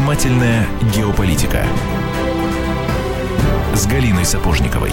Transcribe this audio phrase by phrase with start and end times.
[0.00, 0.66] Занимательная
[0.96, 1.62] геополитика
[3.74, 4.92] с Галиной Сапожниковой.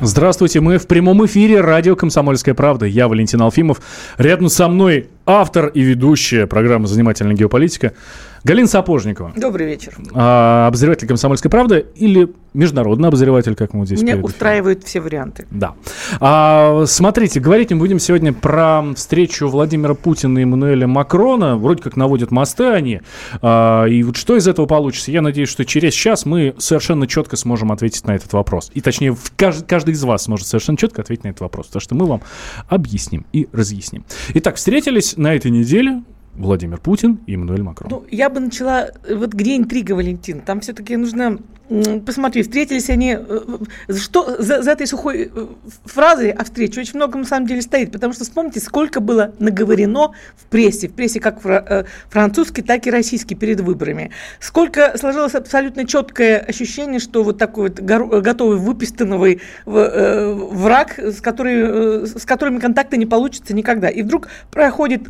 [0.00, 2.86] Здравствуйте, мы в прямом эфире радио «Комсомольская правда».
[2.86, 3.80] Я Валентин Алфимов.
[4.18, 7.92] Рядом со мной автор и ведущая программы «Занимательная геополитика»
[8.48, 9.34] Галина Сапожникова.
[9.36, 9.94] Добрый вечер.
[10.14, 15.46] А, обозреватель «Комсомольской правды» или международный обозреватель, как мы здесь Меня устраивают все варианты.
[15.50, 15.74] Да.
[16.18, 21.58] А, смотрите, говорить мы будем сегодня про встречу Владимира Путина и Эммануэля Макрона.
[21.58, 23.02] Вроде как наводят мосты они.
[23.42, 25.12] А, и вот что из этого получится?
[25.12, 28.70] Я надеюсь, что через час мы совершенно четко сможем ответить на этот вопрос.
[28.72, 31.66] И точнее, каждый, каждый из вас сможет совершенно четко ответить на этот вопрос.
[31.66, 32.22] Потому что мы вам
[32.66, 34.06] объясним и разъясним.
[34.32, 36.02] Итак, встретились на этой неделе
[36.38, 37.90] Владимир Путин и Эммануэль Макрон.
[37.90, 40.40] Ну, я бы начала, вот где интрига, Валентин?
[40.40, 41.38] Там все-таки нужно,
[42.06, 43.40] посмотри, встретились они, э,
[43.96, 45.46] что за, за этой сухой э,
[45.84, 50.12] фразой о встрече очень много на самом деле стоит, потому что вспомните, сколько было наговорено
[50.36, 54.12] в прессе, в прессе как э, французской, так и российской перед выборами.
[54.38, 62.24] Сколько сложилось абсолютно четкое ощущение, что вот такой вот готовый выпистанный враг, с, который, с
[62.24, 63.88] которыми контакта не получится никогда.
[63.88, 65.02] И вдруг проходит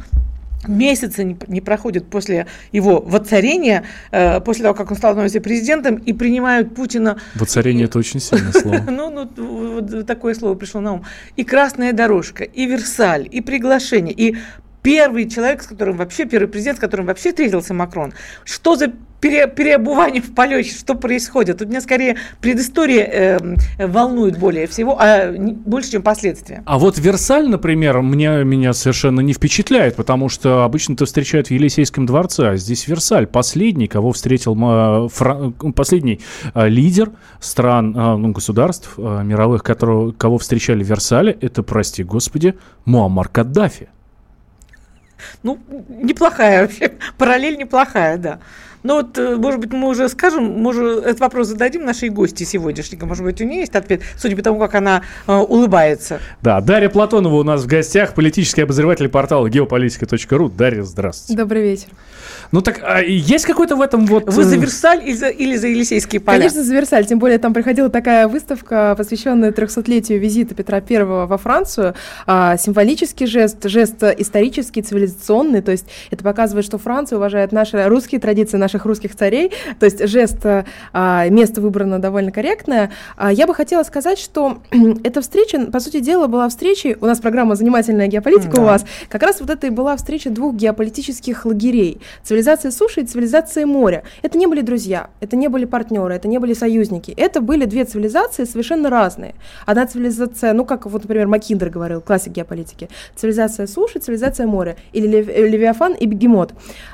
[0.66, 5.96] месяца не, не проходят после его воцарения, э, после того, как он стал становится президентом,
[5.96, 7.18] и принимают Путина...
[7.34, 8.78] Воцарение– это очень сильное слово.
[8.98, 11.04] Ну, ну, вот такое слово пришло на ум.
[11.36, 14.36] И красная дорожка, и Версаль, и приглашение, и
[14.82, 18.12] первый человек, с которым вообще, первый президент, с которым вообще встретился Макрон.
[18.44, 21.58] Что за пере, переобувание в полете, что происходит.
[21.58, 23.38] Тут меня скорее предыстория
[23.78, 26.62] э, волнует более всего, а не, больше, чем последствия.
[26.66, 32.06] А вот Версаль, например, мне, меня совершенно не впечатляет, потому что обычно-то встречают в Елисейском
[32.06, 36.20] дворце, а здесь Версаль, последний, кого встретил э, фра, последний
[36.54, 42.02] э, лидер стран, э, ну, государств э, мировых, которого, кого встречали в Версале, это, прости
[42.02, 43.88] господи, Муаммар Каддафи.
[45.42, 45.58] Ну,
[45.88, 48.38] неплохая вообще, параллель неплохая, да.
[48.82, 53.06] Ну вот, э, может быть, мы уже скажем, может, этот вопрос зададим нашей гости сегодняшнего.
[53.06, 56.20] Может быть, у нее есть ответ, судя по тому, как она э, улыбается.
[56.42, 60.50] Да, Дарья Платонова у нас в гостях, политический обозреватель портала geopolitica.ru.
[60.56, 61.40] Дарья, здравствуйте.
[61.40, 61.88] Добрый вечер.
[62.50, 64.32] Ну так а есть какой-то в этом вот...
[64.32, 66.38] Вы за э, Версаль или за, или за Елисейские поля?
[66.38, 67.04] Конечно, за Версаль.
[67.04, 71.94] Тем более там проходила такая выставка, посвященная 300-летию визита Петра I во Францию.
[72.26, 75.60] А, символический жест, жест исторический, цивилизационный.
[75.60, 79.52] То есть это показывает, что Франция уважает наши русские традиции, наших русских царей.
[79.78, 80.38] То есть жест,
[80.92, 82.90] а, место выбрано довольно корректное.
[83.16, 84.62] А, я бы хотела сказать, что
[85.04, 86.96] эта встреча, по сути дела, была встречей...
[86.98, 88.62] У нас программа «Занимательная геополитика» да.
[88.62, 88.86] у вас.
[89.10, 92.00] Как раз вот это и была встреча двух геополитических лагерей
[92.38, 94.04] цивилизация суши и цивилизация моря.
[94.22, 97.10] Это не были друзья, это не были партнеры, это не были союзники.
[97.16, 99.34] Это были две цивилизации совершенно разные.
[99.66, 105.18] Одна цивилизация, ну как вот, например, Маккиндер говорил, классик геополитики, цивилизация суши, цивилизация моря, или
[105.18, 106.52] э, Левиафан и Бегемот.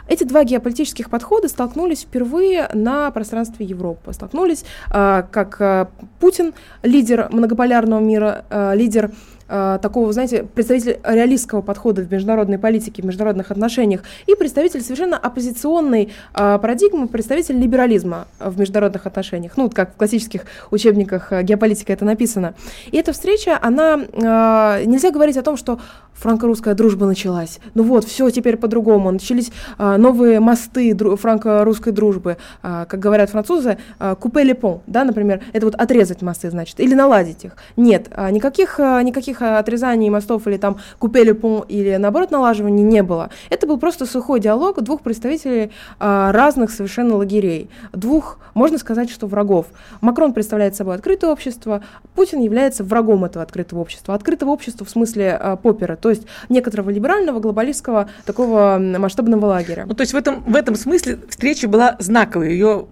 [0.08, 4.14] Эти два геополитических подхода столкнулись впервые на пространстве Европы.
[4.14, 5.86] Столкнулись, э, как э,
[6.20, 9.10] Путин, лидер многополярного мира, э, лидер
[9.48, 15.18] Э, такого, знаете, представитель реалистского подхода в международной политике, в международных отношениях, и представитель совершенно
[15.18, 19.52] оппозиционной э, парадигмы, представитель либерализма в международных отношениях.
[19.56, 22.54] Ну, вот как в классических учебниках э, геополитика это написано.
[22.90, 25.78] И эта встреча, она, э, нельзя говорить о том, что
[26.14, 27.58] франко-русская дружба началась.
[27.74, 29.10] Ну вот, все теперь по-другому.
[29.10, 32.38] Начались а, новые мосты дру- франко-русской дружбы.
[32.62, 36.94] А, как говорят французы, а, купе лепон, да, например, это вот отрезать мосты, значит, или
[36.94, 37.56] наладить их.
[37.76, 43.02] Нет, а, никаких, а, никаких отрезаний мостов или там купе лепон или, наоборот, налаживания не
[43.02, 43.30] было.
[43.50, 47.70] Это был просто сухой диалог двух представителей а, разных совершенно лагерей.
[47.92, 49.66] Двух, можно сказать, что врагов.
[50.00, 51.82] Макрон представляет собой открытое общество,
[52.14, 54.14] Путин является врагом этого открытого общества.
[54.14, 59.84] Открытого общества в смысле а, попера, то есть некоторого либерального, глобалистского, такого масштабного лагеря.
[59.86, 62.86] Ну, то есть в этом, в этом смысле встреча была знаковой, ее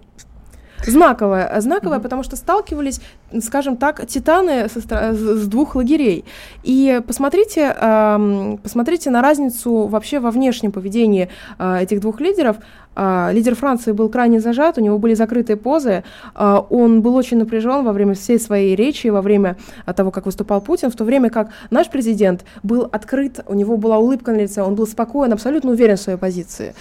[0.85, 2.01] Знаковая, знаковая, mm-hmm.
[2.03, 3.01] потому что сталкивались,
[3.41, 4.79] скажем так, титаны со,
[5.13, 6.25] с двух лагерей.
[6.63, 11.29] И посмотрите, э, посмотрите на разницу вообще во внешнем поведении
[11.59, 12.57] э, этих двух лидеров.
[12.95, 16.03] Лидер Франции был крайне зажат, у него были закрытые позы,
[16.35, 19.57] он был очень напряжен во время всей своей речи, во время
[19.95, 23.97] того, как выступал Путин, в то время как наш президент был открыт, у него была
[23.97, 26.75] улыбка на лице, он был спокоен, абсолютно уверен в своей позиции.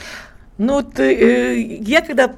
[0.58, 2.32] Ну, ты, э, я когда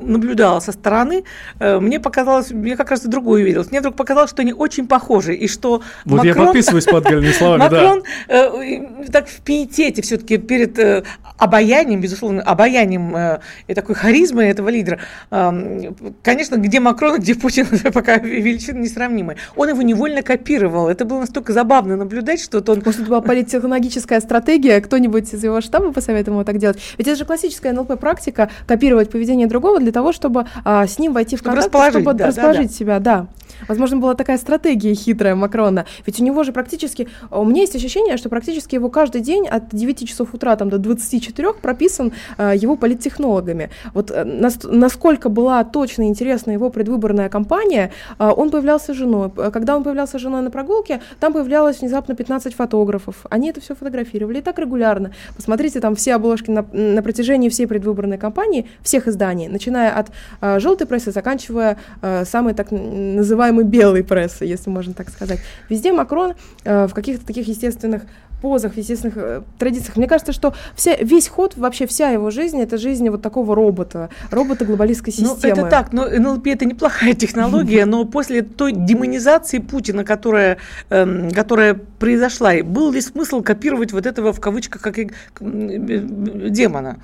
[0.00, 1.24] наблюдала со стороны,
[1.58, 3.70] э, мне показалось, мне как раз и другое увиделось.
[3.70, 7.32] Мне вдруг показалось, что они очень похожи, и что Вот я Макрон, подписываюсь под Галиными
[7.38, 7.70] словами, да.
[7.70, 11.04] Макрон э, так в пиетете все-таки перед э,
[11.38, 14.98] обаянием, безусловно, обаянием э, и такой харизмой этого лидера.
[15.30, 15.92] Э,
[16.22, 19.38] конечно, где Макрон, где Путин, пока величины несравнимые.
[19.56, 20.88] Он его невольно копировал.
[20.88, 22.82] Это было настолько забавно наблюдать, что он...
[22.84, 26.78] Может, это была политтехнологическая стратегия, кто-нибудь из его штаба посоветовал ему так делать?
[26.98, 31.36] Ведь это же классическая НЛП-практика, копировать поведение другого для того, чтобы а, с ним войти
[31.36, 32.74] в контакт, чтобы да, да, расположить да.
[32.74, 33.26] себя, да.
[33.66, 35.86] Возможно, была такая стратегия хитрая Макрона.
[36.06, 37.08] Ведь у него же практически...
[37.30, 40.78] У меня есть ощущение, что практически его каждый день от 9 часов утра там, до
[40.78, 43.70] 24 прописан а, его политтехнологами.
[43.94, 49.30] Вот э, нас- насколько была точно интересна его предвыборная кампания, а, он появлялся женой.
[49.52, 53.16] Когда он появлялся женой на прогулке, там появлялось внезапно 15 фотографов.
[53.30, 55.12] Они это все фотографировали и так регулярно.
[55.36, 60.08] Посмотрите, там все обложки на, на протяжении всей предвыборной кампании, всех изданий, начиная от
[60.40, 65.40] а, желтой прессы, заканчивая а, самой так н- называемой белой прессы, если можно так сказать.
[65.68, 66.34] Везде Макрон
[66.64, 68.02] а, в каких-то таких естественных
[68.40, 69.96] позах, естественных э, традициях.
[69.96, 74.10] Мне кажется, что вся, весь ход, вообще вся его жизнь, это жизнь вот такого робота,
[74.30, 75.62] робота глобалистской Ну, системы.
[75.62, 80.58] это так, но НЛП это неплохая технология, но после той демонизации Путина, которая,
[80.90, 85.10] эм, которая произошла, был ли смысл копировать вот этого в кавычках как и,
[85.40, 86.00] э,
[86.48, 86.98] демона?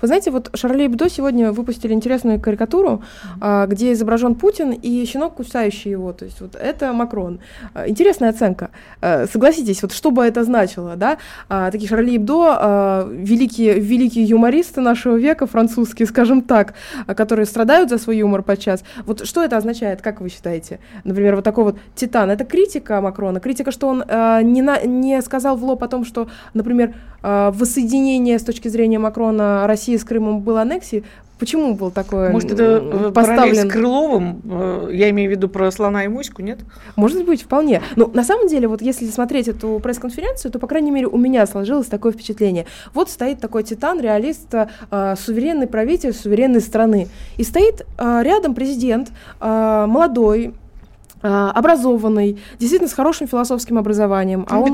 [0.00, 3.02] Вы знаете, вот Шарли Эбдо сегодня выпустили интересную карикатуру,
[3.40, 6.12] а, где изображен Путин и щенок, кусающий его.
[6.12, 7.40] То есть вот это Макрон.
[7.74, 8.70] А, Интересная оценка.
[9.00, 11.18] А, Согласитесь, вот что бы это значило, да?
[11.48, 16.74] Такие Шарли Эбдо, великие, великие юмористы нашего века, французские, скажем так,
[17.06, 18.82] которые страдают за свой юмор подчас.
[19.06, 20.80] Вот что это означает, как вы считаете?
[21.04, 22.30] Например, вот такой вот Титан.
[22.30, 23.98] Это критика Макрона, критика, что он
[24.52, 29.66] не, на- не сказал в лоб о том, что, например, воссоединение с точки зрения Макрона
[29.70, 31.04] России с Крымом было аннексией.
[31.38, 33.70] Почему был такой Может, это э, поставлен?
[33.70, 34.42] с Крыловым?
[34.44, 36.58] Э, Я имею в виду про слона и моську, нет?
[36.96, 37.80] Может быть, вполне.
[37.96, 41.46] Но на самом деле, вот если смотреть эту пресс-конференцию, то, по крайней мере, у меня
[41.46, 42.66] сложилось такое впечатление.
[42.92, 47.08] Вот стоит такой титан, реалист, э, суверенный правитель суверенной страны.
[47.38, 49.08] И стоит э, рядом президент,
[49.40, 50.52] э, молодой,
[51.22, 54.46] образованный, действительно с хорошим философским образованием.
[54.48, 54.64] а он-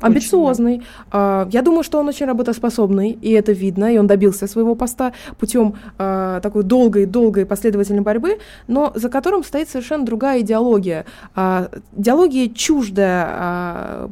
[0.00, 0.78] Амбициозный.
[0.78, 0.84] да.
[1.12, 5.12] А, Я думаю, что он очень работоспособный, и это видно, и он добился своего поста
[5.38, 8.38] путем а, такой долгой-долгой последовательной борьбы,
[8.68, 11.04] но за которым стоит совершенно другая идеология.
[11.34, 14.10] А, Идеология чуждая а,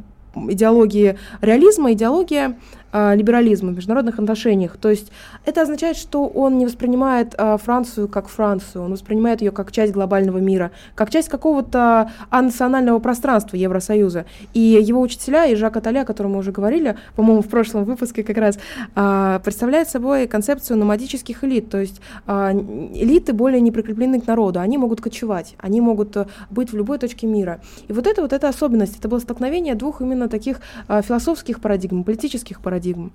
[0.48, 2.56] идеологии реализма, идеология
[2.94, 4.76] либерализма в международных отношениях.
[4.76, 5.10] То есть
[5.44, 9.92] это означает, что он не воспринимает а, Францию как Францию, он воспринимает ее как часть
[9.92, 14.26] глобального мира, как часть какого-то национального пространства Евросоюза.
[14.52, 18.22] И его учителя, и Жак Аталя, о котором мы уже говорили, по-моему, в прошлом выпуске
[18.22, 18.58] как раз,
[18.94, 21.68] а, представляют собой концепцию номадических элит.
[21.70, 26.26] То есть а, элиты более не прикреплены к народу, они могут кочевать, они могут э,
[26.50, 27.60] быть в любой точке мира.
[27.88, 32.04] И вот это вот эта особенность, это было столкновение двух именно таких а, философских парадигм,
[32.04, 33.10] политических парадигм парадигму.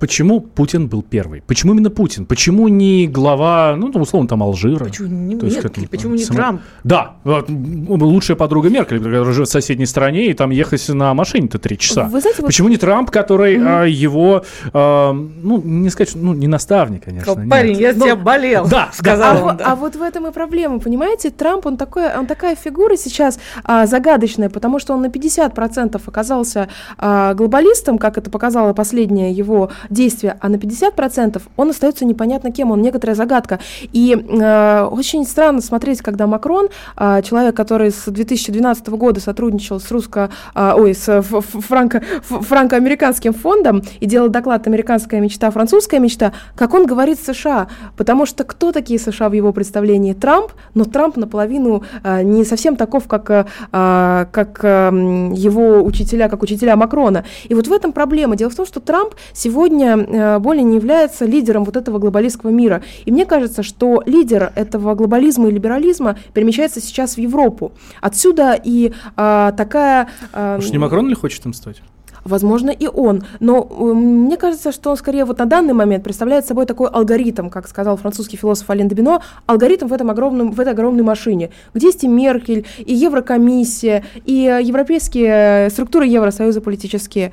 [0.00, 1.42] Почему Путин был первый?
[1.46, 2.24] Почему именно Путин?
[2.24, 4.86] Почему не глава, ну, там, условно, там, Алжира?
[4.86, 5.88] Почему не То есть Меркель?
[5.88, 6.60] Почему не само- Трамп?
[6.84, 11.12] Да, вот, м, лучшая подруга Меркель, которая живет в соседней стране, и там ехать на
[11.12, 12.04] машине-то три часа.
[12.04, 14.42] Вы знаете, вот- Почему не Трамп, который а, его,
[14.72, 17.34] а, ну, не сказать, ну, не наставник, конечно.
[17.34, 17.50] Нет.
[17.50, 18.66] Парень, я за тебя болел.
[18.68, 19.56] Да, сказал а, он.
[19.58, 21.28] во- а вот в этом и проблема, понимаете?
[21.30, 26.68] Трамп, он, такой, он такая фигура сейчас а, загадочная, потому что он на 50% оказался
[26.96, 32.70] а, глобалистом, как это показало последнее его действие, а на 50% он остается непонятно кем,
[32.70, 33.58] он некоторая загадка.
[33.92, 39.90] И а, очень странно смотреть, когда Макрон, а, человек, который с 2012 года сотрудничал с
[39.90, 46.72] русско, а, ой, с франко, франко-американским фондом и делал доклад «Американская мечта, французская мечта», как
[46.74, 50.12] он говорит США, потому что кто такие США в его представлении?
[50.12, 56.42] Трамп, но Трамп наполовину а, не совсем таков, как, а, как м, его учителя, как
[56.42, 57.24] учителя Макрона.
[57.48, 58.36] И вот в этом проблема.
[58.36, 62.82] Дело в том, что Трамп сегодня а, более не является лидером вот этого глобалистского мира.
[63.04, 67.72] И мне кажется, что лидер этого глобализма и либерализма перемещается сейчас в Европу.
[68.00, 70.08] Отсюда и а, такая...
[70.32, 71.82] а, Уж не Макрон ли хочет им стать?
[72.24, 73.24] Возможно, и он.
[73.40, 77.48] Но э, мне кажется, что он скорее вот на данный момент представляет собой такой алгоритм,
[77.48, 81.50] как сказал французский философ Ален де Бино, алгоритм в, этом огромном, в этой огромной машине,
[81.74, 87.32] где есть и Меркель, и Еврокомиссия, и э, европейские э, структуры Евросоюза политические.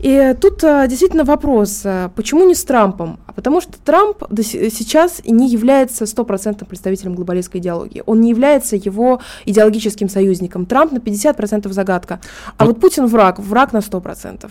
[0.00, 3.18] И тут а, действительно вопрос, а, почему не с Трампом?
[3.26, 8.02] А потому что Трамп до се- сейчас не является стопроцентным представителем глобалистской идеологии.
[8.06, 10.66] Он не является его идеологическим союзником.
[10.66, 12.20] Трамп на 50% загадка.
[12.56, 14.50] А Вот- вот Путин враг, враг на 100%.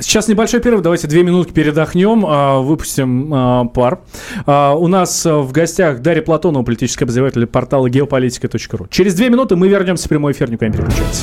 [0.00, 4.00] Сейчас небольшой перерыв, давайте две минутки передохнем, а, выпустим а, пар.
[4.44, 8.88] А, у нас в гостях Дарья Платонова, политический обозреватель портала geopolitika.ru.
[8.90, 11.22] Через две минуты мы вернемся в прямой эфир, никуда не переключайтесь.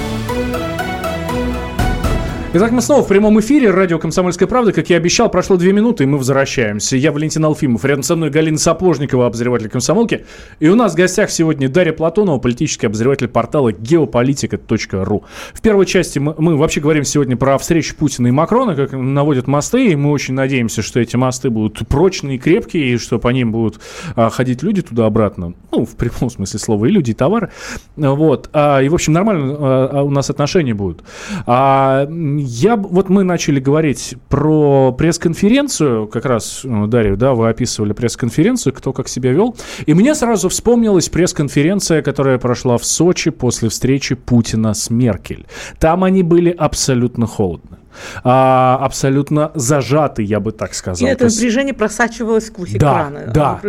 [2.53, 3.71] Итак, мы снова в прямом эфире.
[3.71, 4.73] Радио «Комсомольская правда».
[4.73, 6.97] Как я обещал, прошло две минуты, и мы возвращаемся.
[6.97, 7.85] Я Валентин Алфимов.
[7.85, 10.25] Рядом со мной Галина Сапожникова, обозреватель «Комсомолки».
[10.59, 15.23] И у нас в гостях сегодня Дарья Платонова, политический обозреватель портала geopolitica.ru.
[15.53, 19.47] В первой части мы, мы вообще говорим сегодня про встречу Путина и Макрона, как наводят
[19.47, 23.53] мосты, и мы очень надеемся, что эти мосты будут прочные, крепкие, и что по ним
[23.53, 23.79] будут
[24.17, 25.53] а, ходить люди туда-обратно.
[25.71, 27.49] Ну, в прямом смысле слова, и люди, и товары.
[27.95, 28.49] Вот.
[28.51, 31.01] А, и, в общем, нормально а, а у нас отношения будут.
[31.45, 32.09] А,
[32.41, 38.73] я, вот мы начали говорить про пресс-конференцию, как раз, э, Дарья, да, вы описывали пресс-конференцию,
[38.73, 39.55] кто как себя вел,
[39.85, 45.45] и мне сразу вспомнилась пресс-конференция, которая прошла в Сочи после встречи Путина с Меркель.
[45.79, 47.77] Там они были абсолютно холодны
[48.23, 51.07] а, абсолютно зажаты, я бы так сказал.
[51.07, 53.31] И это напряжение просачивалось сквозь да, экраны.
[53.33, 53.59] Да,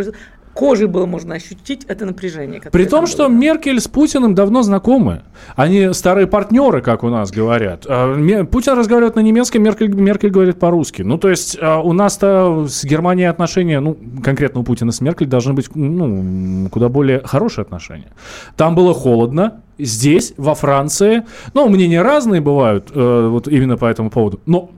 [0.53, 2.61] кожей было можно ощутить это напряжение.
[2.71, 3.35] При том, что было.
[3.35, 5.23] Меркель с Путиным давно знакомы.
[5.55, 7.85] Они старые партнеры, как у нас говорят.
[7.87, 11.01] А, Путин разговаривает на немецком, Меркель, Меркель говорит по-русски.
[11.01, 15.27] Ну, то есть а, у нас-то с Германией отношения, ну, конкретно у Путина с Меркель
[15.27, 18.11] должны быть, ну, куда более хорошие отношения.
[18.55, 24.09] Там было холодно, здесь, во Франции, ну, мнения разные бывают, э, вот именно по этому
[24.09, 24.71] поводу, но,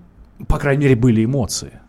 [0.47, 1.79] по крайней мере, были эмоции.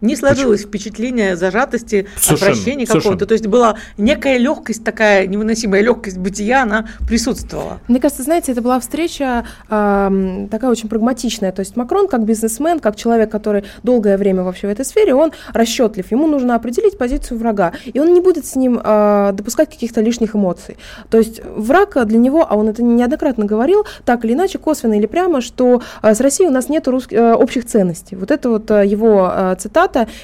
[0.00, 0.68] Не сложилось Почему?
[0.68, 3.26] впечатление зажатости, совершенно, отвращения какого-то.
[3.26, 7.80] То есть была некая легкость, такая невыносимая легкость бытия, она присутствовала.
[7.88, 11.52] Мне кажется, знаете, это была встреча э, такая очень прагматичная.
[11.52, 15.32] То есть Макрон, как бизнесмен, как человек, который долгое время вообще в этой сфере, он
[15.52, 16.10] расчетлив.
[16.10, 17.72] Ему нужно определить позицию врага.
[17.84, 20.76] И он не будет с ним э, допускать каких-то лишних эмоций.
[21.10, 25.06] То есть враг для него, а он это неоднократно говорил, так или иначе, косвенно или
[25.06, 27.06] прямо, что э, с Россией у нас нет рус...
[27.10, 28.16] э, общих ценностей.
[28.16, 29.71] Вот это вот э, его э, цитата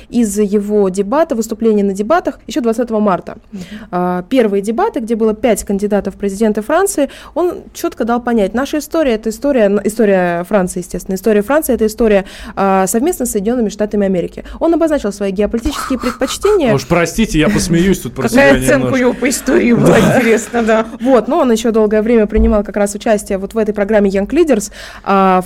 [0.08, 3.38] из его дебата, выступления на дебатах еще 20 марта.
[3.52, 4.24] Mm-hmm.
[4.28, 9.14] Первые дебаты, где было пять кандидатов в президенты Франции, он четко дал понять, наша история
[9.14, 12.24] это история, история Франции, естественно, история Франции это история
[12.56, 14.44] а, совместно с Соединенными Штатами Америки.
[14.60, 16.74] Он обозначил свои геополитические предпочтения.
[16.74, 20.86] Уж простите, я посмеюсь тут про Какая оценка его по истории была интересно, да.
[21.00, 24.28] Вот, но он еще долгое время принимал как раз участие вот в этой программе Young
[24.28, 24.70] Leaders
[25.04, 25.42] а,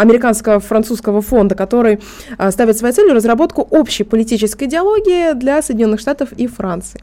[0.00, 2.00] американского французского фонда, который
[2.50, 7.00] ставит своей целью разработку общей политической идеологии для Соединенных Штатов и Франции.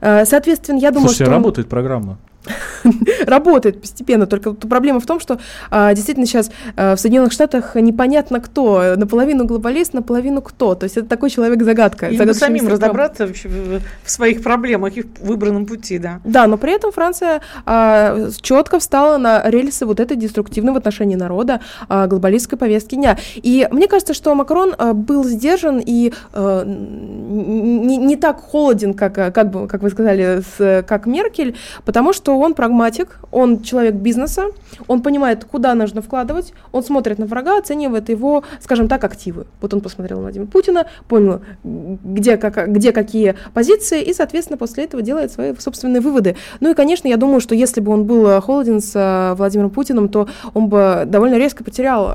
[0.00, 1.32] Э, соответственно, я думаю, Слушайте, что...
[1.32, 2.18] работает программа.
[3.26, 4.26] работает постепенно.
[4.26, 5.38] Только проблема в том, что
[5.70, 8.94] а, действительно сейчас а, в Соединенных Штатах непонятно кто.
[8.96, 10.74] Наполовину глобалист, наполовину кто.
[10.74, 12.08] То есть это такой человек-загадка.
[12.08, 16.20] И самим разобраться в, в своих проблемах и в выбранном пути, да.
[16.24, 21.16] Да, но при этом Франция а, четко встала на рельсы вот этой деструктивной в отношении
[21.16, 23.18] народа а, глобалистской повестки дня.
[23.36, 29.14] И мне кажется, что Макрон а, был сдержан и а, не, не так холоден, как,
[29.14, 34.46] как, бы, как вы сказали, с, как Меркель, потому что он прагматик, он человек бизнеса,
[34.86, 39.46] он понимает, куда нужно вкладывать, он смотрит на врага, оценивает его, скажем так, активы.
[39.60, 44.84] Вот он посмотрел на Владимира Путина, понял, где, как, где какие позиции, и, соответственно, после
[44.84, 46.36] этого делает свои собственные выводы.
[46.60, 50.08] Ну и, конечно, я думаю, что если бы он был холоден с э, Владимиром Путиным,
[50.08, 52.14] то он бы довольно резко потерял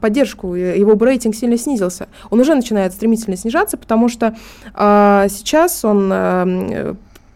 [0.00, 2.08] поддержку, его бы рейтинг сильно снизился.
[2.30, 4.36] Он уже начинает стремительно снижаться, потому что
[4.74, 6.94] э, сейчас он э,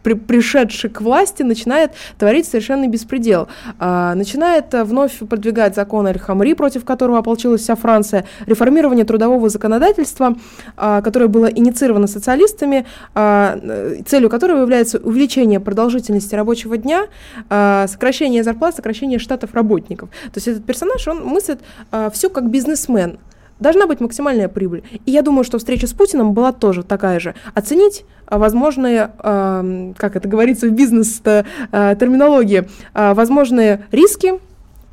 [0.08, 3.48] при, пришедший к власти, начинает творить совершенный беспредел.
[3.78, 10.34] А, начинает э, вновь продвигать закон Аль-Хамри, против которого ополчилась вся Франция, реформирование трудового законодательства,
[10.76, 13.58] а, которое было инициировано социалистами, а,
[14.06, 17.06] целью которого является увеличение продолжительности рабочего дня,
[17.50, 20.08] а, сокращение зарплат, сокращение штатов работников.
[20.08, 21.60] То есть этот персонаж, он мыслит
[21.90, 23.18] а, все как бизнесмен.
[23.60, 24.82] Должна быть максимальная прибыль.
[25.06, 27.34] И я думаю, что встреча с Путиным была тоже такая же.
[27.54, 34.34] Оценить а, возможные, э, как это говорится в бизнес-терминологии, э, возможные риски,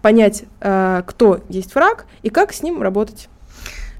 [0.01, 3.29] понять, э, кто есть враг и как с ним работать.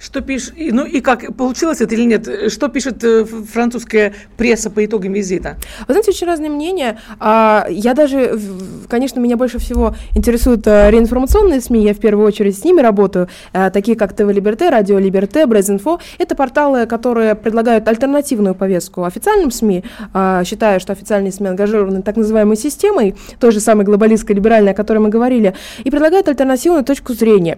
[0.06, 2.52] Что пишет, ну и как, получилось это или нет?
[2.52, 5.58] Что пишет э, французская пресса по итогам визита?
[5.88, 7.00] Вы знаете, очень разные мнения.
[7.20, 8.40] А, я даже,
[8.88, 13.30] конечно, меня больше всего интересуют э, реинформационные СМИ, я в первую очередь с ними работаю,
[13.52, 16.00] э, такие как ТВ Либерте, Радио Либерте, Брезинфо.
[16.20, 19.84] Это порталы, которые предлагают альтернативную повестку официальным СМИ,
[20.14, 24.76] а, считая, что официальные СМИ ангажированы так называемой системой, той же самой глобалистской, либеральной, о
[24.76, 27.58] которой мы говорили, и предлагают альтернативную точку зрения.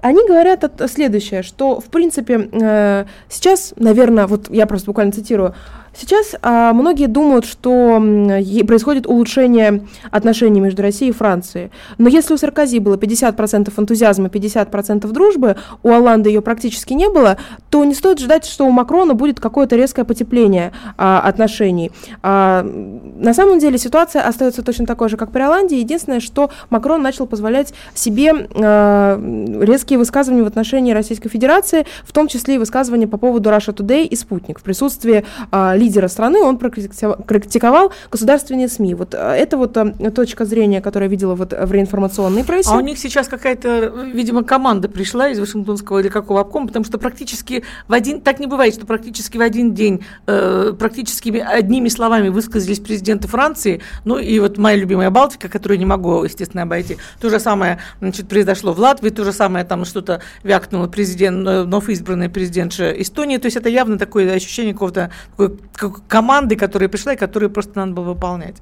[0.00, 5.54] Они говорят следующее, что, в принципе, э, сейчас, наверное, вот я просто буквально цитирую,
[5.98, 8.00] Сейчас а, многие думают, что
[8.66, 11.72] происходит улучшение отношений между Россией и Францией.
[11.98, 17.36] Но если у Саркози было 50% энтузиазма, 50% дружбы, у Оланды ее практически не было,
[17.70, 21.90] то не стоит ждать, что у Макрона будет какое-то резкое потепление а, отношений.
[22.22, 25.80] А, на самом деле ситуация остается точно такой же, как при Оланде.
[25.80, 29.20] Единственное, что Макрон начал позволять себе а,
[29.60, 34.04] резкие высказывания в отношении Российской Федерации, в том числе и высказывания по поводу Russia Today
[34.04, 38.94] и Спутник в присутствии а, лидера страны, он практиковал государственные СМИ.
[38.94, 42.70] Вот э, это вот э, точка зрения, которую я видела вот в реинформационной прессе.
[42.70, 46.98] А у них сейчас какая-то, видимо, команда пришла из Вашингтонского или какого обкома, потому что
[46.98, 52.28] практически в один, так не бывает, что практически в один день, э, практически одними словами
[52.28, 56.98] высказались президенты Франции, ну и вот моя любимая Балтика, которую не могу, естественно, обойти.
[57.20, 61.62] То же самое, значит, произошло в Латвии, то же самое там что-то вякнуло президент, э,
[61.62, 65.10] вновь избранный президент Эстонии, то есть это явно такое ощущение какого-то
[66.08, 68.56] команды, которая пришла и которые просто надо было выполнять.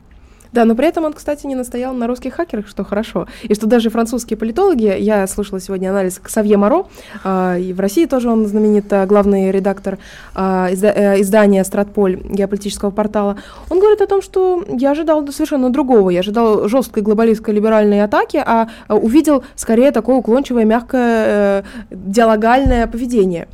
[0.52, 3.26] Да, но при этом он, кстати, не настоял на русских хакерах, что хорошо.
[3.42, 6.86] И что даже французские политологи, я слушала сегодня анализ Ксавье Моро,
[7.24, 9.98] э, и в России тоже он знаменит, э, главный редактор
[10.34, 13.36] э, изда- э, издания «Стратполь» геополитического портала,
[13.68, 16.08] он говорит о том, что я ожидал совершенно другого.
[16.10, 23.48] Я ожидал жесткой глобалистской либеральной атаки, а увидел скорее такое уклончивое, мягкое, э, диалогальное поведение.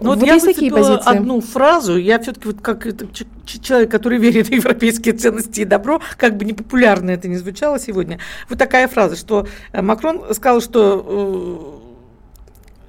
[0.00, 1.08] Ну, вот, вот я есть такие позиции.
[1.08, 3.06] одну фразу, я все-таки вот как это,
[3.44, 8.18] человек, который верит в европейские ценности и добро, как бы непопулярно это не звучало сегодня,
[8.48, 11.84] вот такая фраза, что э, Макрон сказал, что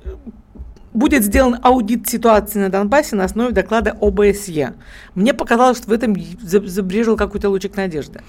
[0.06, 0.16] э,
[0.96, 4.74] будет сделан аудит ситуации на Донбассе на основе доклада ОБСЕ.
[5.14, 8.22] Мне показалось, что в этом забрежил какой-то лучик надежды.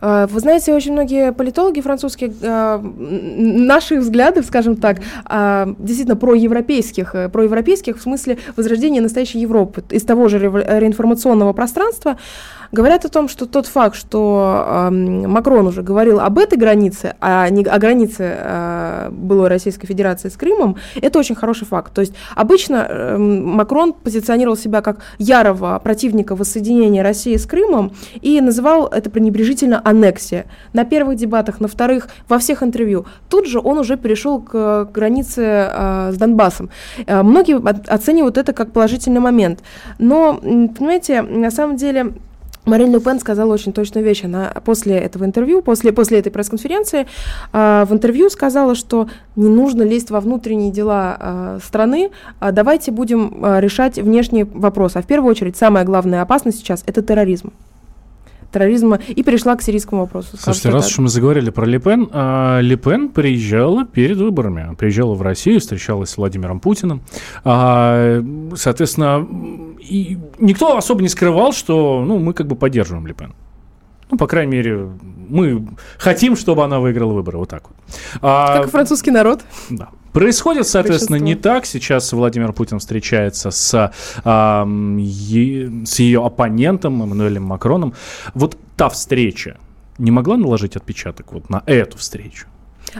[0.00, 7.14] А, вы знаете, очень многие политологи французские, а, наших взглядов, скажем так, а, действительно проевропейских,
[7.14, 12.16] э, проевропейских в смысле возрождения настоящей Европы, из того же реинформационного пространства,
[12.72, 17.48] говорят о том, что тот факт, что э, Макрон уже говорил об этой границе, а
[17.48, 21.92] не о границе э, былой Российской Федерации с Крымом, это очень хороший факт.
[21.92, 28.40] То есть обычно э, Макрон позиционировал себя как ярого противника воссоединения России с Крымом и
[28.40, 30.46] называл это пренебрежительно аннексия.
[30.72, 33.06] На первых дебатах, на вторых, во всех интервью.
[33.28, 36.70] Тут же он уже перешел к границе э, с Донбассом.
[37.06, 39.60] Э, многие оценивают это как положительный момент.
[39.98, 42.14] Но, понимаете, на самом деле
[42.68, 44.24] Марин Ле Пен сказала очень точную вещь.
[44.24, 47.06] Она после этого интервью, после, после этой пресс-конференции,
[47.52, 52.90] э, в интервью сказала, что не нужно лезть во внутренние дела э, страны, э, давайте
[52.90, 54.98] будем э, решать внешние вопросы.
[54.98, 57.52] А в первую очередь самая главная опасность сейчас– это терроризм
[58.52, 60.36] терроризма и перешла к сирийскому вопросу.
[60.38, 65.60] Слушайте, раз уж мы заговорили про Лепен, а, Лепен приезжала перед выборами, приезжала в Россию,
[65.60, 67.02] встречалась с Владимиром Путиным,
[67.44, 68.22] а,
[68.56, 69.26] соответственно,
[69.80, 73.34] и никто особо не скрывал, что ну, мы как бы поддерживаем Лепен.
[74.10, 74.88] Ну, по крайней мере,
[75.28, 75.66] мы
[75.98, 77.38] хотим, чтобы она выиграла выборы.
[77.38, 77.76] Вот так вот.
[78.22, 79.42] А, как и французский народ.
[79.68, 79.90] Да.
[80.18, 81.64] Происходит, соответственно, не так.
[81.64, 83.92] Сейчас Владимир Путин встречается с,
[84.24, 84.66] а,
[84.98, 87.94] е, с ее оппонентом Эммануэлем Макроном.
[88.34, 89.58] Вот та встреча
[89.96, 92.48] не могла наложить отпечаток вот на эту встречу?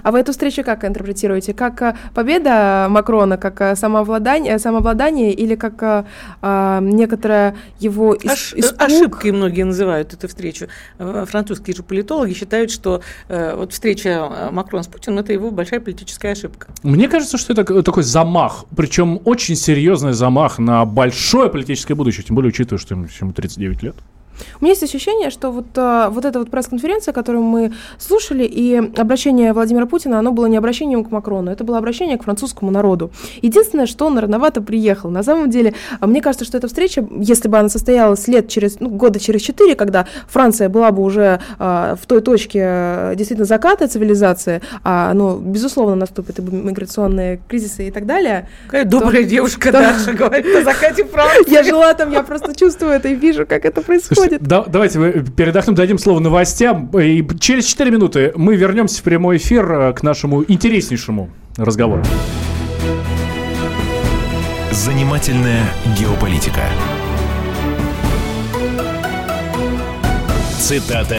[0.03, 1.55] А вы эту встречу как интерпретируете?
[1.55, 6.07] Как э, победа Макрона, как э, самообладание, самообладание или как
[6.42, 8.83] а, некоторая его ис- испуг?
[8.83, 10.66] Ошибкой многие называют эту встречу.
[10.98, 16.33] Французские же политологи считают, что э, вот встреча Макрона с Путиным– это его большая политическая
[16.33, 16.68] ошибка.
[16.83, 22.37] Мне кажется, что это такой замах, причем очень серьезный замах на большое политическое будущее, тем
[22.37, 23.96] более учитывая, что ему 39 лет.
[24.61, 28.77] У меня есть ощущение, что вот, а, вот эта вот пресс-конференция, которую мы слушали, и
[28.96, 33.11] обращение Владимира Путина, оно было не обращением к Макрону, это было обращение к французскому народу.
[33.42, 35.11] Единственное, что он рановато приехал.
[35.11, 38.81] На самом деле, а, мне кажется, что эта встреча, если бы она состоялась лет через,
[38.81, 43.46] ну, года через четыре, когда Франция была бы уже а, в той точке а, действительно
[43.46, 48.48] заката цивилизации, а, ну, безусловно, наступит и миграционные кризисы и так далее.
[48.66, 51.51] Какая добрая то, девушка то, Даша говорит о закате Франции.
[51.51, 54.27] Я жила там, я просто чувствую это и вижу, как это происходит.
[54.40, 56.88] Да, давайте мы передохнем, дадим слово новостям.
[56.98, 62.02] И через 4 минуты мы вернемся в прямой эфир э, к нашему интереснейшему разговору.
[64.70, 65.62] Занимательная
[65.98, 66.62] геополитика.
[70.58, 71.18] Цитата.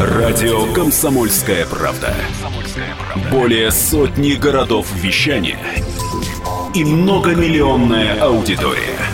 [0.00, 2.14] Радио «Комсомольская правда».
[3.30, 5.58] Более сотни городов вещания–
[6.74, 9.13] и многомиллионная аудитория.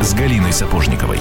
[0.00, 1.18] с Галиной Сапожниковой.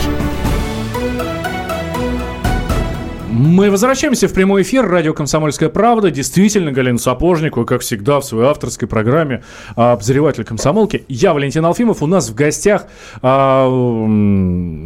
[3.30, 4.88] Мы возвращаемся в прямой эфир.
[4.88, 6.10] Радио «Комсомольская правда».
[6.10, 9.44] Действительно, Галина Сапожникова, как всегда, в своей авторской программе
[9.76, 11.04] обозреватель комсомолки.
[11.08, 12.02] Я Валентин Алфимов.
[12.02, 12.88] У нас в гостях
[13.22, 13.68] а,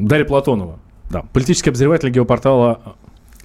[0.02, 0.80] Дарья Платонова.
[1.12, 2.95] Да, политический обозреватель геопортала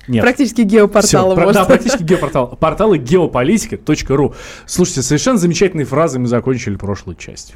[0.07, 0.23] нет.
[0.23, 1.35] Практически геопорталы.
[1.35, 2.57] Все, да, практически геопортал.
[2.61, 4.35] Порталы геополитика.ру.
[4.67, 7.55] Слушайте, совершенно замечательные фразы мы закончили прошлую часть.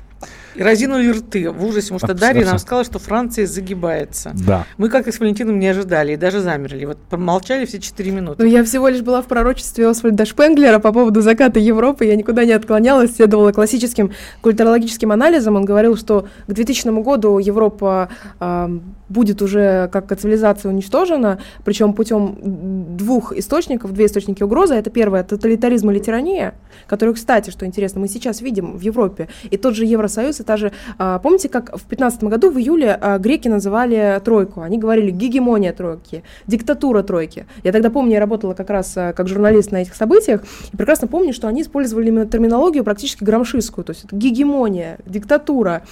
[0.55, 4.33] И разинули рты в ужасе, потому что Дарья нам сказала, что Франция загибается.
[4.35, 4.67] Да.
[4.77, 6.85] Мы как-то с Валентином не ожидали и даже замерли.
[6.85, 8.43] Вот помолчали все четыре минуты.
[8.43, 12.07] Ну, я всего лишь была в пророчестве Освальда Шпенглера по поводу заката Европы.
[12.07, 15.57] Я никуда не отклонялась, следовала классическим культурологическим анализам.
[15.57, 18.09] Он говорил, что к 2000 году Европа
[18.41, 18.79] э,
[19.09, 24.75] будет уже как цивилизация уничтожена, причем путем двух источников, две источники угрозы.
[24.75, 26.55] Это первое– тоталитаризм или тирания,
[26.87, 29.29] которую, кстати, что интересно, мы сейчас видим в Европе.
[29.51, 30.73] И тот же Евросоюз, и та же…
[30.99, 34.61] А, помните, как в 2015 году в июле а, греки называли тройку?
[34.61, 37.47] Они говорили гегемония тройки, диктатура тройки.
[37.65, 41.09] Я тогда помню, я работала как раз а, как журналист на этих событиях, и прекрасно
[41.09, 45.83] помню, что они использовали именно терминологию практически грамшистскую, то есть гегемония, диктатура,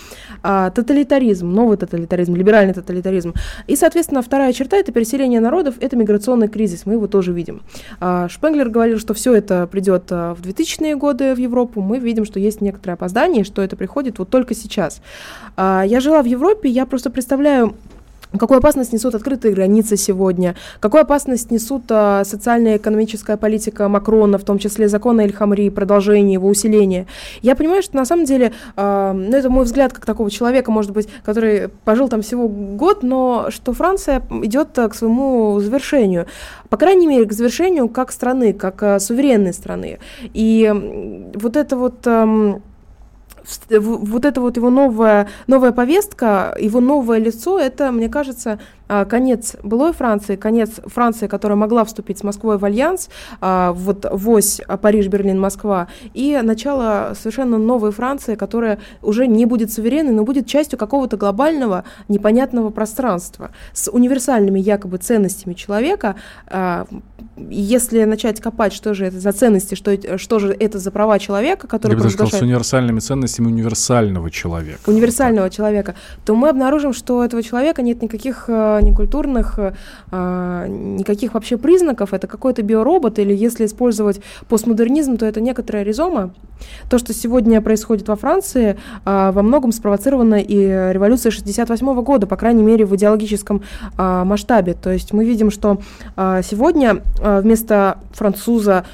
[0.43, 3.06] тоталитаризм, новый тоталитаризм, либеральный тоталитаризм.
[3.67, 7.63] И, соответственно, вторая черта– это переселение народов, это миграционный кризис, мы его тоже видим.
[8.01, 12.61] Шпенглер говорил, что все это придет в 2000-е годы в Европу, мы видим, что есть
[12.61, 15.01] некоторое опоздание, что это приходит вот только сейчас.
[15.57, 17.75] Я жила в Европе, я просто представляю
[18.39, 20.55] Какую опасность несут открытые границы сегодня?
[20.81, 26.35] Какую опасность несут а, социальная и экономическая политика Макрона, в том числе закона Эль-Хамри, продолжение
[26.35, 27.07] его усиления?
[27.43, 30.93] Я понимаю, что на самом деле, а, ну это мой взгляд как такого человека, может
[30.93, 36.27] быть, который пожил там всего год, но что Франция идет а, к своему завершению.
[36.69, 39.99] По крайней мере, к завершению как страны, как а, суверенной страны.
[40.35, 40.73] И
[41.35, 42.07] вот это вот...
[42.07, 42.61] А,
[43.71, 49.93] вот эта вот его новая, новая повестка, его новое лицо, это, мне кажется, конец былой
[49.93, 53.09] Франции, конец Франции, которая могла вступить с Москвой в альянс,
[53.41, 59.47] а, вот вось а, Париж, Берлин, Москва, и начало совершенно новой Франции, которая уже не
[59.47, 66.17] будет суверенной, но будет частью какого-то глобального непонятного пространства с универсальными якобы ценностями человека.
[67.37, 71.67] Если начать копать, что же это за ценности, что, что же это за права человека,
[71.67, 74.79] которые Я бы сказал, с универсальными ценностями универсального человека.
[74.87, 75.95] Универсального человека,
[76.25, 78.49] то мы обнаружим, что у этого человека нет никаких
[78.81, 79.59] некультурных,
[80.11, 82.13] а, никаких вообще признаков.
[82.15, 86.31] Это какой-то биоробот, или если использовать постмодернизм, то это некоторая ризома.
[86.89, 90.57] То, что сегодня происходит во Франции, а, во многом спровоцировано и
[90.93, 93.63] революцией 68 года, по крайней мере, в идеологическом
[93.97, 94.75] а, масштабе.
[94.75, 95.79] То есть мы видим, что
[96.17, 98.85] сегодня вместо француза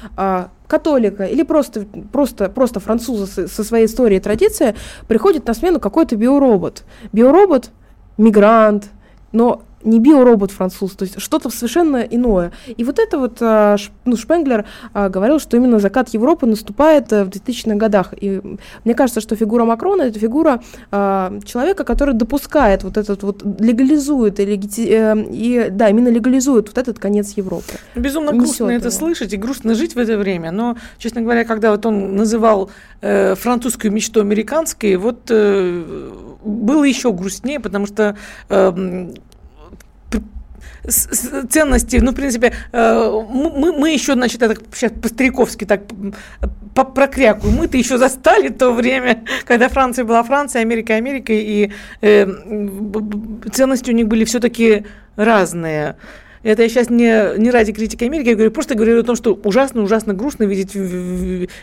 [0.73, 4.73] католика или просто, просто, просто француза со своей историей и традицией
[5.07, 6.83] приходит на смену какой-то биоробот.
[7.11, 7.69] Биоробот,
[8.17, 8.89] мигрант,
[9.31, 12.51] но не биоробот француз, то есть что-то совершенно иное.
[12.77, 17.23] И вот это вот а, ну, Шпенглер а, говорил, что именно закат Европы наступает э,
[17.23, 18.13] в 2000-х годах.
[18.19, 18.41] И
[18.83, 24.39] мне кажется, что фигура Макрона– это фигура а, человека, который допускает вот этот вот, легализует
[24.39, 24.43] и.
[24.89, 27.73] Э, и да, именно легализует вот этот конец Европы.
[27.95, 30.51] Безумно грустно это слышать и грустно жить в это время.
[30.51, 32.69] Но, честно говоря, когда вот он называл
[33.01, 36.11] э, французскую мечту американской, вот э,
[36.43, 38.17] было еще грустнее, потому что
[38.49, 39.11] э,
[40.87, 45.81] ценности, ну, в принципе, э, мы, мы еще, значит, это сейчас по-стариковски так
[46.73, 52.27] прокрякую, мы-то еще застали то время, когда Франция была Францией, Америка Америкой, и э,
[53.51, 55.95] ценности у них были все-таки разные.
[56.43, 59.33] Это я сейчас не, не ради критики Америки, я говорю, просто говорю о том, что
[59.33, 60.73] ужасно-ужасно грустно видеть,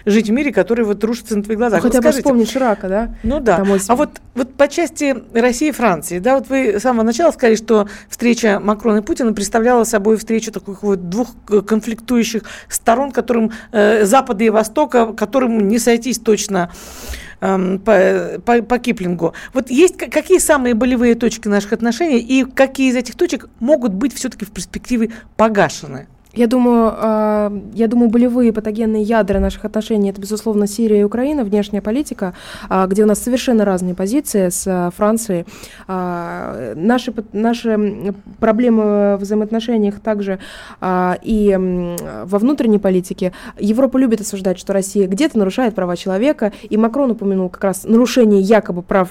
[0.06, 1.82] жить в мире, который вот рушится на твоих глазах.
[1.82, 3.14] Ну, хотя бы вспомнить Ширака, да?
[3.22, 3.58] Ну да.
[3.58, 7.30] Там а вот, вот по части России и Франции, да, вот вы с самого начала
[7.30, 11.28] сказали, что встреча Макрона и Путина представляла собой встречу таких вот двух
[11.66, 16.70] конфликтующих сторон, которым э, Запада и Востока, которым не сойтись точно
[17.42, 19.33] Эм, по, по, по Киплингу.
[19.55, 24.14] Вот есть какие самые болевые точки наших отношений и какие из этих точек могут быть
[24.14, 26.07] все-таки в перспективе погашены?
[26.32, 31.42] Я думаю, а, я думаю, болевые патогенные ядра наших отношений это, безусловно, Сирия и Украина,
[31.42, 32.34] внешняя политика,
[32.68, 35.44] а, где у нас совершенно разные позиции с а, Францией.
[35.88, 40.38] Наши, наши проблемы в взаимоотношениях также
[40.80, 41.56] и
[42.24, 43.32] во внутренней политике.
[43.58, 48.40] Европа любит осуждать, что Россия где-то нарушает права человека, и Макрон упомянул как раз нарушение
[48.40, 49.08] якобы прав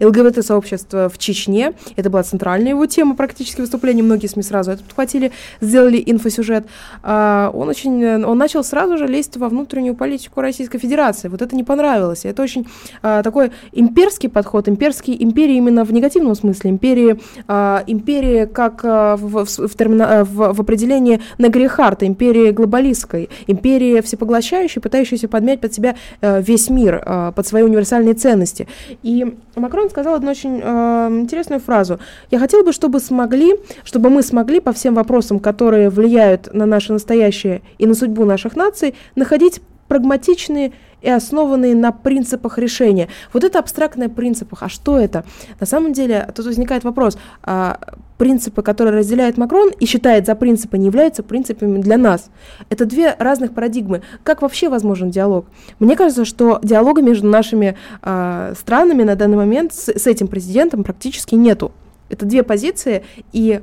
[0.00, 1.72] ЛГБТ-сообщества в Чечне.
[1.96, 4.02] Это была центральная его тема практически выступления.
[4.02, 6.68] Многие СМИ сразу это подхватили, сделали инфосюжет лет,
[7.02, 11.28] а, он очень, он начал сразу же лезть во внутреннюю политику Российской Федерации.
[11.28, 12.24] Вот это не понравилось.
[12.24, 12.66] Это очень
[13.02, 19.44] а, такой имперский подход, имперский, империя именно в негативном смысле, империи, а, империи как в,
[19.44, 26.70] в, термина, в, в определении Негрихарта, империи глобалистской, империи всепоглощающей, пытающейся подмять под себя весь
[26.70, 27.02] мир,
[27.34, 28.66] под свои универсальные ценности.
[29.02, 31.98] И Макрон сказал одну очень интересную фразу.
[32.30, 36.92] Я хотел бы, чтобы смогли, чтобы мы смогли по всем вопросам, которые влияют на наше
[36.92, 43.08] настоящее и на судьбу наших наций, находить прагматичные и основанные на принципах решения.
[43.32, 44.62] Вот это абстрактное принципах.
[44.62, 45.24] А что это?
[45.58, 47.18] На самом деле, тут возникает вопрос.
[47.42, 47.80] А
[48.18, 52.30] принципы, которые разделяет Макрон и считает за принципы, не являются принципами для нас.
[52.68, 54.02] Это две разных парадигмы.
[54.22, 55.46] Как вообще возможен диалог?
[55.78, 60.84] Мне кажется, что диалога между нашими э, странами на данный момент с, с этим президентом
[60.84, 61.72] практически нету.
[62.10, 63.62] Это две позиции, и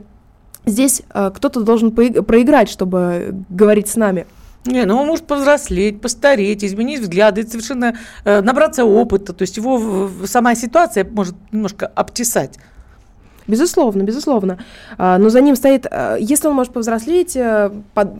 [0.68, 4.28] здесь э, кто-то должен проиграть, чтобы говорить с нами.
[4.66, 9.34] Не, ну он может повзрослеть, постареть, изменить взгляды, совершенно э, набраться опыта.
[9.34, 12.60] То есть его в, в, сама ситуация может немножко обтесать.
[13.48, 14.58] Безусловно, безусловно.
[14.98, 17.72] А, но за ним стоит, а, если он может повзрослеть, э,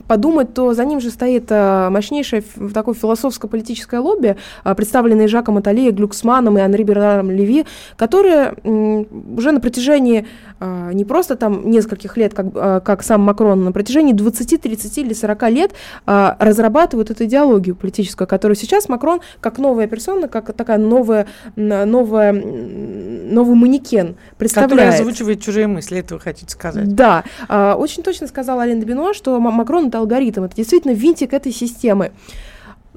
[0.06, 5.90] подумать, то за ним же стоит э, мощнейшее такое философско-политическое лобби, а, представленное Жаком Аталией,
[5.90, 10.26] Глюксманом и Анри Бернаром Леви, которые уже на протяжении
[10.60, 15.50] не просто там нескольких лет, как, как сам Макрон, на протяжении 20, 30 или 40
[15.50, 15.70] лет
[16.04, 23.54] разрабатывают эту идеологию политическую, которую сейчас Макрон, как новая персона, как такая новая, новая, новый
[23.54, 26.94] манекен представляет озвучивает чужие мысли, это вы хотите сказать?
[26.94, 27.24] Да.
[27.48, 32.12] А, очень точно сказала Алина Бено, что Макрон это алгоритм, это действительно винтик этой системы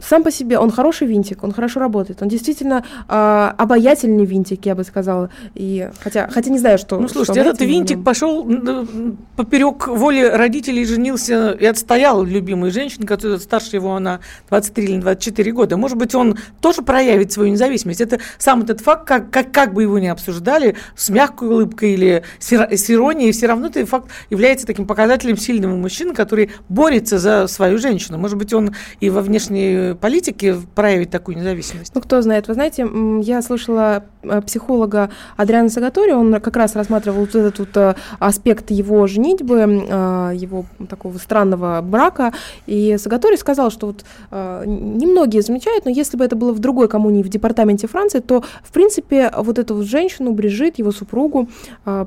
[0.01, 4.75] сам по себе он хороший винтик, он хорошо работает, он действительно э, обаятельный винтик, я
[4.75, 5.29] бы сказала.
[5.55, 6.99] И хотя, хотя не знаю, что.
[6.99, 8.47] Ну слушайте, что этот винтик пошел
[9.35, 15.51] поперек воли родителей, женился и отстоял любимую женщину, которая старше его на 23 или 24
[15.51, 15.77] года.
[15.77, 18.01] Может быть, он тоже проявит свою независимость.
[18.01, 22.23] Это сам этот факт, как, как, как бы его ни обсуждали, с мягкой улыбкой или
[22.39, 27.47] с, с иронией, все равно этот факт является таким показателем сильного мужчины, который борется за
[27.47, 28.17] свою женщину.
[28.17, 31.93] Может быть, он и во внешней политики проявить такую независимость?
[31.93, 32.47] Ну, кто знает.
[32.47, 32.87] Вы знаете,
[33.21, 38.71] я слышала э, психолога Адриана Сагатори, он как раз рассматривал вот этот вот э, аспект
[38.71, 42.33] его женитьбы, э, его такого странного брака,
[42.65, 47.23] и Сагатори сказал, что вот немногие замечают, но если бы это было в другой коммуне
[47.23, 51.49] в департаменте Франции, то, в принципе, вот эту вот женщину, Брижит, его супругу,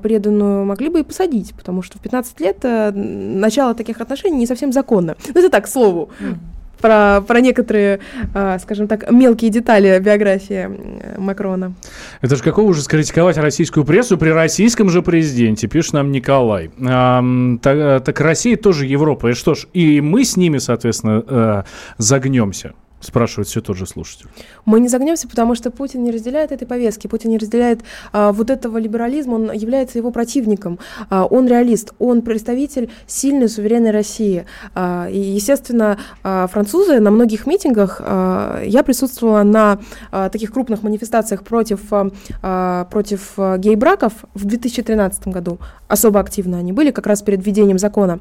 [0.02, 4.72] преданную, могли бы и посадить, потому что в 15 лет начало таких отношений не совсем
[4.72, 5.16] законно.
[5.34, 6.10] Ну, это так, к слову.
[6.20, 6.53] Mm
[6.84, 8.00] про, про некоторые,
[8.34, 10.68] э, скажем так, мелкие детали биографии
[11.16, 11.72] Макрона.
[12.20, 16.70] Это же какого уже скритиковать российскую прессу при российском же президенте, пишет нам Николай.
[16.86, 17.24] А,
[17.62, 19.30] так, так Россия тоже Европа.
[19.30, 21.62] И что ж, и мы с ними, соответственно, э,
[21.96, 22.74] загнемся.
[23.04, 24.26] Спрашивает все тот же слушатель.
[24.64, 27.80] Мы не загнемся, потому что Путин не разделяет этой повестки, Путин не разделяет
[28.12, 30.78] а, вот этого либерализма, он является его противником,
[31.10, 34.46] а, он реалист, он представитель сильной суверенной России.
[34.74, 39.78] А, и, естественно, а, французы на многих митингах, а, я присутствовала на
[40.10, 42.10] а, таких крупных манифестациях против, а,
[42.42, 47.78] а, против а, гей-браков в 2013 году, особо активно они были, как раз перед введением
[47.78, 48.20] закона.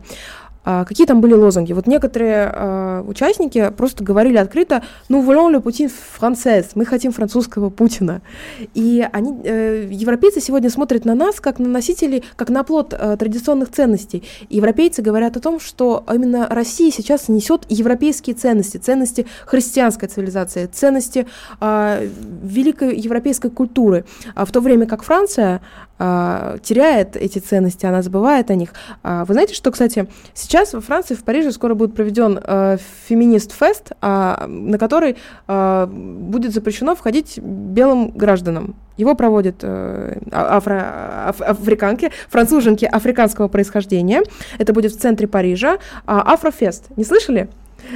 [0.66, 1.74] А, какие там были лозунги?
[1.74, 7.70] Вот некоторые а, участники просто говорили открыто, ну, voulons le Путин français, мы хотим французского
[7.70, 8.22] Путина.
[8.74, 13.18] И они, э, европейцы сегодня смотрят на нас как на носителей, как на плод э,
[13.18, 14.24] традиционных ценностей.
[14.50, 21.28] Европейцы говорят о том, что именно Россия сейчас несет европейские ценности, ценности христианской цивилизации, ценности
[21.60, 22.10] э,
[22.44, 24.06] великой европейской культуры.
[24.36, 25.62] А в то время как Франция
[26.04, 28.74] э, теряет эти ценности, она забывает о них.
[29.04, 33.92] А вы знаете, что, кстати, сейчас во Франции, в Париже скоро будет проведен э, феминист-фест,
[34.02, 35.16] э, на который
[35.48, 38.76] э, будет запрещено входить белым гражданам.
[38.98, 44.22] Его проводят э, афро, аф, африканки, француженки африканского происхождения.
[44.60, 45.80] Это будет в центре Парижа.
[46.06, 46.90] А, Афрофест.
[46.96, 47.50] Не слышали?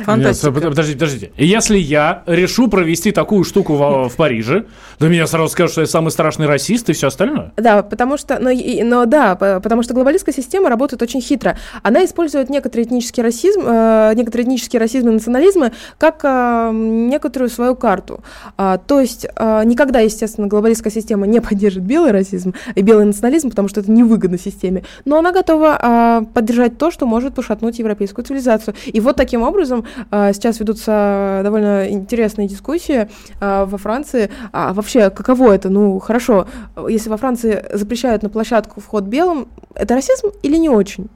[0.06, 0.52] Фантастика.
[0.52, 1.32] Нет, подождите, подождите.
[1.38, 4.66] Если я решу провести такую штуку в, в Париже,
[5.00, 7.52] то меня сразу скажут, что я самый страшный расист и все остальное.
[7.58, 11.58] Да, потому что, но, и- но да, потому что глобалистская система работает очень хитро.
[11.84, 17.76] Она использует некоторый этнический расизм, э, некоторые этнические расизмы и национализмы как э, некоторую свою
[17.76, 18.22] карту.
[18.58, 23.50] А, то есть э, никогда, естественно, глобалистская система не поддержит белый расизм и белый национализм,
[23.50, 24.84] потому что это невыгодно системе.
[25.06, 28.74] Но она готова э, поддержать то, что может пошатнуть европейскую цивилизацию.
[28.86, 29.77] И вот таким образом
[30.12, 33.10] э, сейчас ведутся довольно интересные дискуссии
[33.40, 34.30] э, во Франции.
[34.52, 35.70] А вообще, каково это?
[35.70, 36.48] Ну, хорошо,
[36.90, 41.10] если во Франции запрещают на площадку вход белым, это расизм или не очень?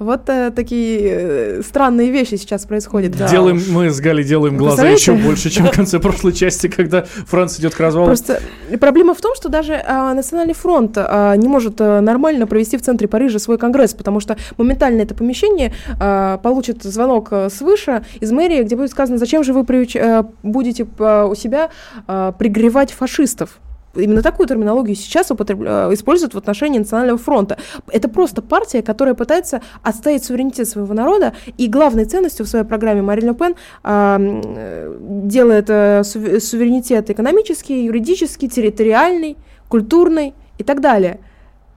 [0.00, 3.12] Вот э, такие э, странные вещи сейчас происходят.
[3.30, 7.60] Делаем, мы с Галей делаем глаза еще больше, чем в конце прошлой части, когда Франция
[7.60, 8.06] идет к развалу.
[8.06, 8.40] Просто
[8.80, 12.82] проблема в том, что даже а, Национальный фронт а, не может а, нормально провести в
[12.82, 18.32] центре Парижа свой конгресс, потому что моментально это помещение а, получит звонок а, свыше из
[18.32, 21.68] мэрии, где будет сказано, зачем же вы приуч- а, будете а, у себя
[22.06, 23.58] а, пригревать фашистов.
[23.94, 27.58] Именно такую терминологию сейчас употреб- а, используют в отношении Национального фронта.
[27.88, 33.02] Это просто партия, которая пытается отстоять суверенитет своего народа, и главной ценностью в своей программе
[33.02, 39.36] Марин Ле Пен а, э, делает э, суве- суверенитет экономический, юридический, территориальный,
[39.68, 41.20] культурный и так далее.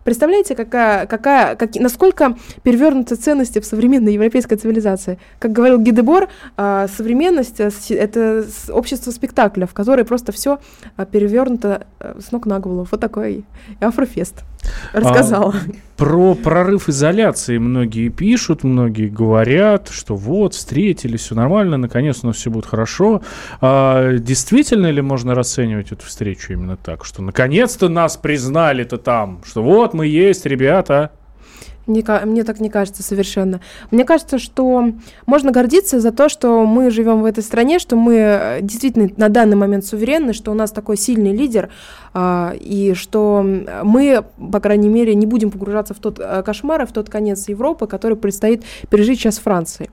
[0.03, 5.19] Представляете, какая, какая, каки- насколько перевернуты ценности в современной европейской цивилизации?
[5.39, 10.59] Как говорил Гидебор, а, современность а, с- это общество спектакля, в которой просто все
[11.11, 12.87] перевернуто а, с ног на голову.
[12.89, 13.45] Вот такой
[13.79, 14.43] афрофест.
[14.93, 15.53] Рассказала.
[15.97, 22.37] Про прорыв изоляции многие пишут, многие говорят, что вот, встретились, все нормально, наконец у нас
[22.37, 23.21] все будет хорошо.
[23.61, 29.63] А, действительно ли можно расценивать эту встречу именно так, что наконец-то нас признали-то там, что
[29.63, 31.11] вот мы есть, ребята.
[31.85, 33.59] Мне, мне так не кажется совершенно.
[33.91, 34.93] Мне кажется, что
[35.25, 39.27] можно гордиться за то, что мы живем в этой стране, что мы э, действительно на
[39.27, 41.69] данный момент суверенны, что у нас такой сильный лидер,
[42.13, 43.45] а, и что
[43.83, 47.49] мы, по крайней мере, не будем погружаться в тот э, кошмар и в тот конец
[47.49, 49.89] Европы, который предстоит пережить сейчас Франции.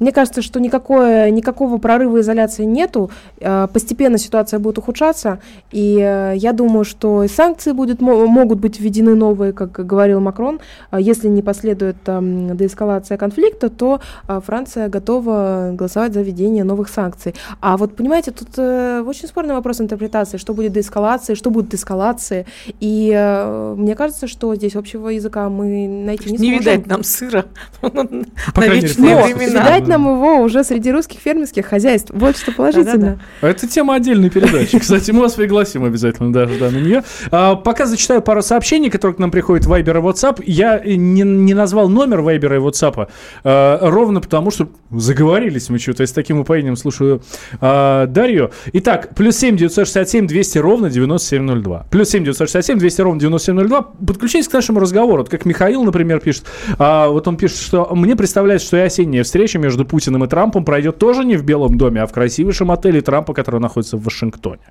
[0.00, 3.10] Мне кажется, что никакое, никакого прорыва изоляции нету.
[3.38, 5.38] Э, Постепенно ситуация будет ухудшаться.
[5.70, 10.20] И э, я думаю, что и санкции будет, мо- могут быть введены новые, как говорил
[10.20, 10.58] Макрон.
[10.90, 17.34] А Если не последует там, деэскалация конфликта, то Франция готова голосовать за введение новых санкций.
[17.60, 22.46] А вот, понимаете, тут э, очень спорный вопрос интерпретации, что будет деэскалация, что будет эскалации.
[22.80, 26.58] И э, мне кажется, что здесь общего языка мы найти не, Не сможем.
[26.60, 27.44] видать нам сыра
[27.82, 29.62] на крайней мере, вечные времена.
[29.64, 32.10] видать нам его уже среди русских фермерских хозяйств.
[32.14, 33.20] Вот что положительно.
[33.40, 34.78] Это тема отдельной передачи.
[34.78, 37.02] Кстати, мы вас пригласим обязательно даже да, на нее.
[37.30, 40.42] А, пока зачитаю пару сообщений, которые к нам приходят в Viber и WhatsApp.
[40.46, 43.08] Я э, не, не назвал номер Viber и WhatsApp
[43.44, 46.02] а, ровно потому, что заговорились мы что-то.
[46.02, 47.22] Я с таким упоением слушаю
[47.60, 48.50] а, Дарью.
[48.72, 51.86] Итак, плюс 7 967 200 ровно 9702.
[51.90, 53.82] Плюс 7 967 200 ровно 9702.
[54.06, 55.18] Подключайтесь к нашему разговору.
[55.22, 56.44] Вот как Михаил, например, пишет.
[56.78, 60.64] А, вот он пишет, что мне представляется, что и осенняя встреча между Путиным и Трампом
[60.64, 64.62] пройдет тоже не в Белом доме, а в красивейшем отеле Трампа, который находится в Вашингтоне.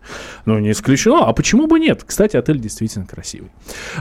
[0.46, 1.26] Ну, не исключено.
[1.26, 2.04] А почему бы нет?
[2.06, 3.50] Кстати, отель действительно красивый.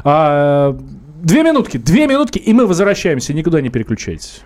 [0.04, 0.78] А,
[1.22, 3.34] две минутки, две минутки, и мы возвращаемся.
[3.34, 4.42] Никуда не переключайтесь.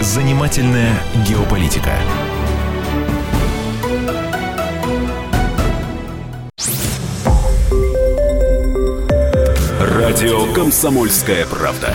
[0.00, 0.92] Занимательная
[1.28, 1.92] геополитика.
[9.80, 11.94] Радио «Комсомольская правда».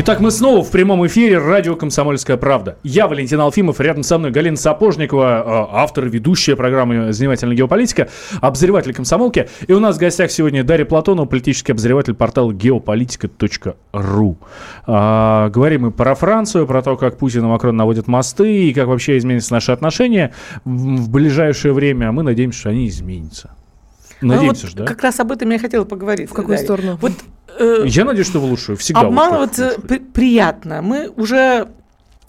[0.00, 2.78] Итак, мы снова в прямом эфире радио «Комсомольская правда».
[2.84, 8.08] Я Валентин Алфимов, рядом со мной Галина Сапожникова, э, автор и ведущая программы «Занимательная геополитика»,
[8.40, 9.48] обозреватель комсомолки.
[9.66, 14.36] И у нас в гостях сегодня Дарья Платонова, политический обозреватель портала geopolitica.ru.
[14.86, 18.86] А, говорим мы про Францию, про то, как Путин и Макрон наводят мосты и как
[18.86, 20.32] вообще изменятся наши отношения
[20.64, 22.12] в, ближайшее время.
[22.12, 23.50] Мы надеемся, что они изменятся.
[24.20, 24.92] Надеемся ну, же, вот да?
[24.92, 26.30] Как раз об этом я хотела поговорить.
[26.30, 26.64] В какую Дарья.
[26.64, 26.98] сторону?
[27.00, 27.14] Вот
[27.58, 28.76] э, Я надеюсь, что в лучшую.
[28.76, 30.82] Всегда обманываться при- приятно.
[30.82, 31.68] Мы уже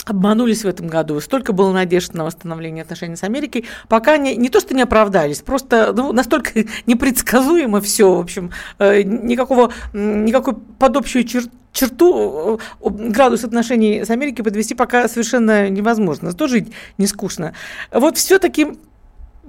[0.06, 1.20] обманулись в этом году.
[1.22, 5.42] Столько было надежд на восстановление отношений с Америкой, пока не, не то, что не оправдались,
[5.42, 6.52] просто ну, настолько
[6.88, 14.10] непредсказуемо все, в общем, э, никакого, никакой под общую чер- черту э, градус отношений с
[14.10, 16.32] Америкой подвести пока совершенно невозможно.
[16.48, 17.54] Жить не скучно.
[17.92, 18.68] Вот все-таки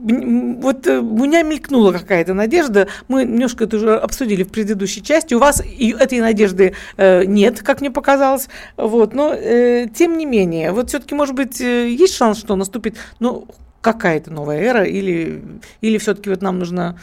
[0.03, 2.88] Вот э, у меня мелькнула какая-то надежда.
[3.09, 5.34] Мы немножко это уже обсудили в предыдущей части.
[5.34, 8.48] У вас этой надежды э, нет, как мне показалось.
[8.76, 9.12] Вот.
[9.14, 13.46] Но э, тем не менее, вот все-таки, может быть, есть шанс, что наступит ну,
[13.80, 15.42] какая-то новая эра, или,
[15.80, 16.98] или все-таки вот нам нужно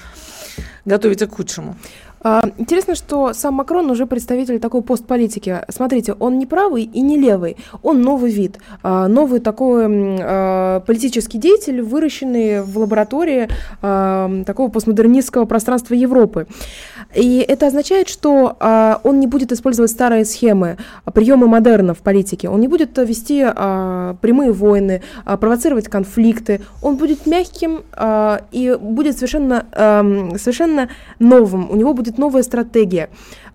[0.86, 1.76] готовиться к худшему.
[2.30, 5.62] А, Интересно, что сам Макрон уже представитель такой постполитики.
[5.70, 11.38] Смотрите, он не правый и не левый, он новый вид, а, новый такой а, политический
[11.38, 13.48] деятель, выращенный в лаборатории
[13.80, 16.48] такого постмодернистского пространства Европы.
[17.16, 22.00] И это означает, что а, он не будет использовать старые схемы, а, приемы модерна в
[22.00, 27.84] политике, он не будет а, вести а, прямые войны, а, провоцировать конфликты, он будет мягким
[27.94, 30.90] а, и будет совершенно, ам, совершенно
[31.20, 33.10] новым, у него будет новая стратегия.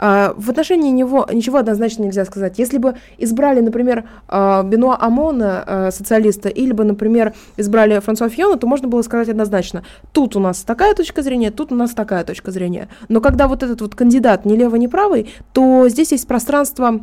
[0.05, 2.59] А, В отношении него ничего однозначно нельзя сказать.
[2.59, 8.57] Если бы избрали, например, а, Бенуа Амона, а, социалиста, или бы, например, избрали Франсуа Фиона,
[8.57, 12.25] то можно было сказать однозначно, тут у нас такая точка зрения, тут у нас такая
[12.25, 12.89] точка зрения.
[13.09, 17.01] Но когда вот этот вот кандидат ни левый, ни правый, то здесь есть пространство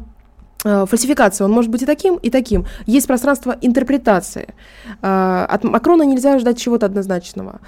[0.64, 1.44] э, фальсификации.
[1.44, 2.66] Он может быть и таким, и таким.
[2.86, 4.54] Есть пространство интерпретации.
[5.02, 7.60] Э, От Макрона нельзя ждать чего-то однозначного.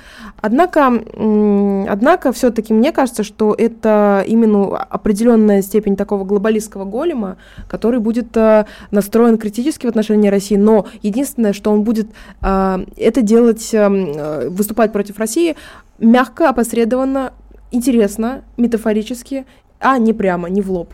[0.42, 0.88] Однако,
[1.90, 7.38] однако все-таки мне кажется, что это именно определенная степень такого глобалистского голема,
[7.70, 12.08] который будет э, настроен критически в отношении России, но единственное, что он будет
[12.42, 15.56] это делать, выступать против России
[16.00, 17.34] мягко, опосредованно,
[17.72, 19.46] интересно, метафорически,
[19.80, 20.94] а не прямо, не в лоб.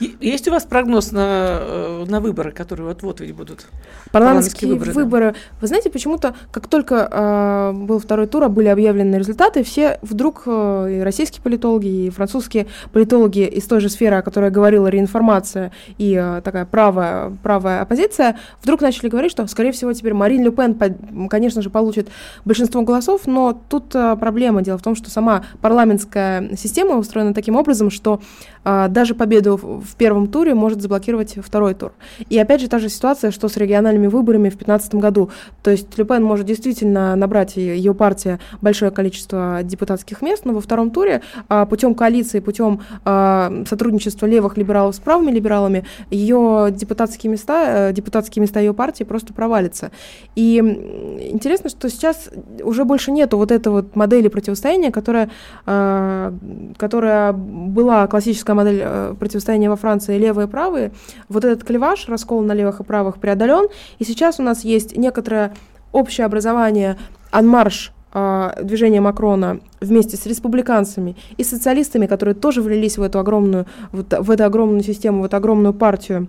[0.00, 3.66] Есть у вас прогноз на, э, на выборы, которые вот-вот ведь будут?
[4.12, 5.58] Парламентские Парламентские выборы, выборы, да.
[5.60, 10.42] Вы знаете, почему-то, как только э, был второй тур, а были объявлены результаты, все вдруг,
[10.46, 15.72] э, и российские политологи, и французские политологи из той же сферы, о которой говорила, реинформация
[15.98, 20.50] и э, такая правая, правая оппозиция, вдруг начали говорить, что, скорее всего, теперь Марин Ле
[20.50, 22.08] Пен, конечно же, получит
[22.44, 24.62] большинство голосов, но тут э, проблема.
[24.62, 28.20] Дело в том, что сама парламентская система устроена таким образом, что
[28.64, 31.92] даже победу в первом туре может заблокировать второй тур.
[32.28, 35.30] И опять же та же ситуация, что с региональными выборами в 2015 году.
[35.62, 40.90] То есть Люпен может действительно набрать ее партия большое количество депутатских мест, но во втором
[40.90, 47.90] туре а, путем коалиции, путем а, сотрудничества левых либералов с правыми либералами, ее депутатские места,
[47.90, 49.90] э, депутатские места ее партии просто провалятся.
[50.34, 52.30] И интересно, что сейчас
[52.62, 55.30] уже больше нету вот этой вот модели противостояния, которая,
[55.66, 56.34] а,
[56.76, 60.92] которая была классическая модель э, противостояния во Франции левые и правые.
[61.28, 65.54] Вот этот клеваш, раскол на левых и правых преодолен, и сейчас у нас есть некоторое
[65.92, 66.96] общее образование,
[67.30, 73.66] анмарш а, движения Макрона вместе с республиканцами и социалистами, которые тоже влились в эту огромную,
[73.92, 76.28] вот, в эту огромную систему, в эту огромную партию,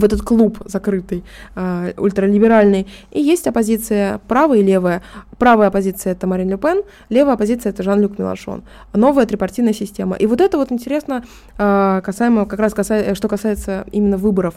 [0.00, 1.24] в этот клуб закрытый,
[1.54, 2.86] э, ультралиберальный.
[3.10, 5.02] И есть оппозиция правая и левая.
[5.38, 8.62] Правая оппозиция это Марин Ле Пен, левая оппозиция это Жан-Люк Меланшон.
[8.94, 10.16] Новая трипартийная система.
[10.16, 11.24] И вот это вот интересно,
[11.58, 14.54] э, касаемо, как раз касается, что касается именно выборов.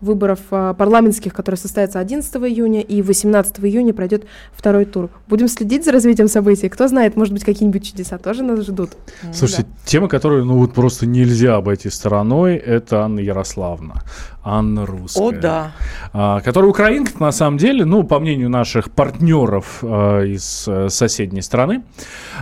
[0.00, 5.10] Выборов а, парламентских, которые состоятся 11 июня, и 18 июня пройдет второй тур.
[5.28, 6.68] Будем следить за развитием событий.
[6.68, 8.90] Кто знает, может быть, какие-нибудь чудеса тоже нас ждут.
[9.32, 14.02] Слушайте, тема, которую ну вот просто нельзя обойти стороной, это Анна Ярославна.
[14.44, 15.22] Анна Русская.
[15.22, 15.72] О, да.
[16.12, 21.40] а, которая украинка, на самом деле, ну, по мнению наших партнеров а, из э, соседней
[21.40, 21.82] страны,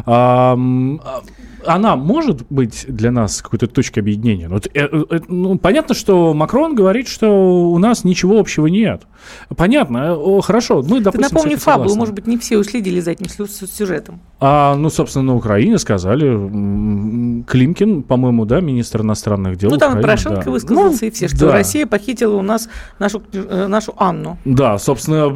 [0.05, 0.59] а,
[1.67, 4.49] она может быть для нас какой-то точкой объединения.
[4.49, 4.71] Вот, э,
[5.11, 7.29] э, ну, понятно, что Макрон говорит, что
[7.73, 9.03] у нас ничего общего нет.
[9.57, 11.99] Понятно, э, о, хорошо, мы, Ты допустим, с напомни фабулу, согласны.
[11.99, 14.21] может быть, не все уследили за этим сю- сю- сюжетом.
[14.41, 16.27] А, ну, собственно, на Украине сказали,
[17.47, 20.51] Климкин, по-моему, да, министр иностранных дел Ну, там Украины, Порошенко да.
[20.51, 21.53] высказался, Ну, и все, что да.
[21.53, 24.39] Россия похитила у нас нашу, э, нашу Анну.
[24.45, 25.33] Да, собственно,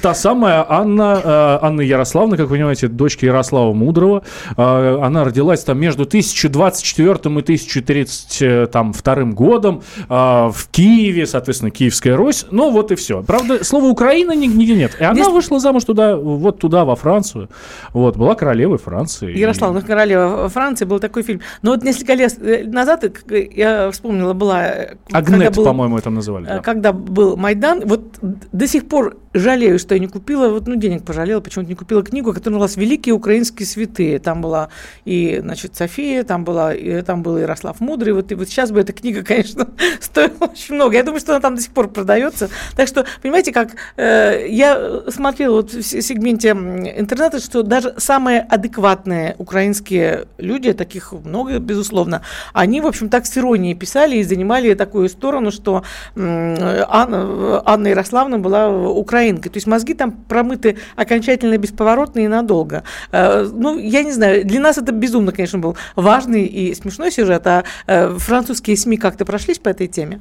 [0.00, 4.22] та самая Анна, э, Анна Ярославна, как вы понимаете, дочка Ярослава Мудрого.
[4.56, 10.14] Э, Она родилась там между 1024 и 1032 годом э,
[10.52, 12.46] в Киеве, соответственно, Киевская Русь.
[12.50, 13.22] Ну, вот и все.
[13.22, 14.96] Правда, слова Украина ни- нигде нет.
[15.00, 17.48] И она Здесь- вышла замуж туда, вот туда, во Францию.
[17.92, 19.32] Вот, была королевой Франции.
[19.32, 21.40] И- Ярославна королева Франции был такой фильм.
[21.62, 24.66] Но вот несколько лет э, назад, э, э, я вспомнила, была...
[24.66, 26.46] э, Агнет, был- по-моему, это называли.
[26.46, 26.58] э, да.
[26.60, 28.02] Когда был Майдан, вот
[28.52, 32.02] до сих пор жалею, что я не купила, вот, ну, денег пожалела, почему-то не купила
[32.02, 34.18] книгу, которая называлась «Великие украинские святые».
[34.18, 34.68] Там была
[35.04, 38.12] и, значит, София, там, была, и, там был Ярослав Мудрый.
[38.12, 39.68] Вот, и вот сейчас бы эта книга, конечно,
[40.00, 40.96] стоила очень много.
[40.96, 42.48] Я думаю, что она там до сих пор продается.
[42.76, 49.34] Так что, понимаете, как э, я смотрела вот в сегменте интернета, что даже самые адекватные
[49.38, 55.08] украинские люди, таких много, безусловно, они, в общем, так с иронией писали и занимали такую
[55.08, 55.84] сторону, что
[56.16, 59.50] Анна, Анна Ярославна была украинкой.
[59.52, 62.82] То есть мозги там промыты окончательно, бесповоротно и надолго.
[63.12, 67.46] Э, Ну, я не знаю, для нас это безумно, конечно, был важный и смешной сюжет,
[67.46, 70.20] а э, французские СМИ как-то прошлись по этой теме?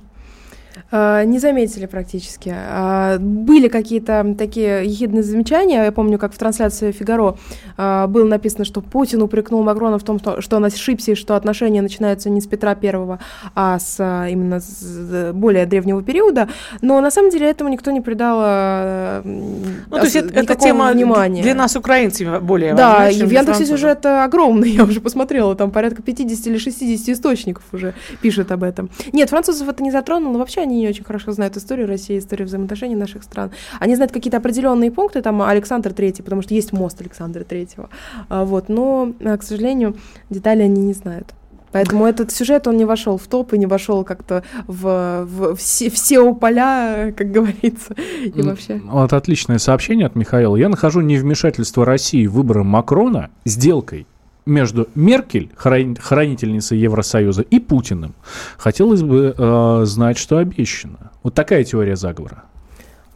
[0.95, 2.53] А, Не заметили практически.
[2.55, 5.85] А, Были какие-то такие ехидные замечания.
[5.85, 7.35] Я помню, как в трансляции Фигаро
[7.77, 11.81] а, было написано, что Путин упрекнул Макрона в том, что он ошибся, и что отношения
[11.81, 13.17] начинаются не с Петра Первого,
[13.55, 16.47] а с именно с более древнего периода.
[16.81, 21.41] Но на самом деле этому никто не придал Ну, то есть это, тема внимания.
[21.41, 25.71] для нас, украинцев, более Да, важна, чем в Яндексе сюжет огромный, я уже посмотрела, там
[25.71, 28.91] порядка 50 или 60 источников уже пишут об этом.
[29.11, 32.95] Нет, французов это не затронуло, вообще они не очень хорошо знают историю России, историю взаимоотношений
[32.95, 33.51] наших стран.
[33.79, 37.89] Они знают какие-то определенные пункты, там Александр Третий, потому что есть мост Александра Третьего,
[38.29, 39.95] А, вот, но, а, к сожалению,
[40.29, 41.33] детали они не знают.
[41.71, 45.89] Поэтому этот сюжет, он не вошел в топ и не вошел как-то в, в все,
[45.89, 48.79] все поля, как говорится, и вообще.
[48.85, 50.55] Вот отличное сообщение от Михаила.
[50.55, 54.05] Я нахожу невмешательство России в выборы Макрона сделкой
[54.45, 58.13] между Меркель, храни- хранительницей Евросоюза, и Путиным.
[58.57, 61.11] Хотелось бы э, знать, что обещано.
[61.23, 62.43] Вот такая теория заговора.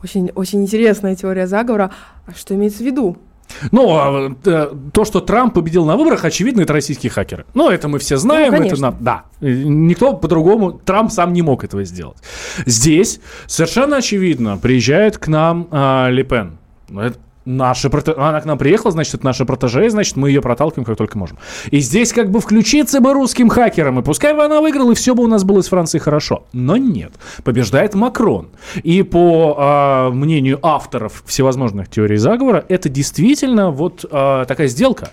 [0.04, 1.92] Очень, очень интересная теория заговора.
[2.26, 3.18] А что имеется в виду?
[3.72, 7.46] Ну, а, э, то, что Трамп победил на выборах, очевидно, это российские хакеры.
[7.54, 8.54] Ну, это мы все знаем.
[8.54, 8.92] это конечно.
[8.92, 9.24] нам- да.
[9.40, 12.18] Э, Никто по-другому, Трамп сам не мог этого сделать.
[12.66, 16.58] Здесь совершенно очевидно приезжает к нам а, Ле Пен.
[16.90, 17.18] Ну, это
[17.48, 20.98] наша проте- Она к нам приехала, значит, это наша протеже, значит, мы ее проталкиваем как
[20.98, 21.40] только можем.
[21.72, 25.16] И здесь как бы включиться бы русским хакерам, и пускай бы она выиграла, и все
[25.16, 26.44] бы у нас было с Францией хорошо.
[26.54, 27.14] Но нет.
[27.44, 28.50] Побеждает Макрон.
[28.84, 35.10] И по а, мнению авторов всевозможных теорий заговора, это действительно вот а, такая сделка.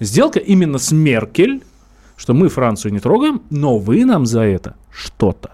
[0.00, 1.62] Сделка именно с Меркель,
[2.16, 5.52] что мы Францию не трогаем, но вы нам за это что-то.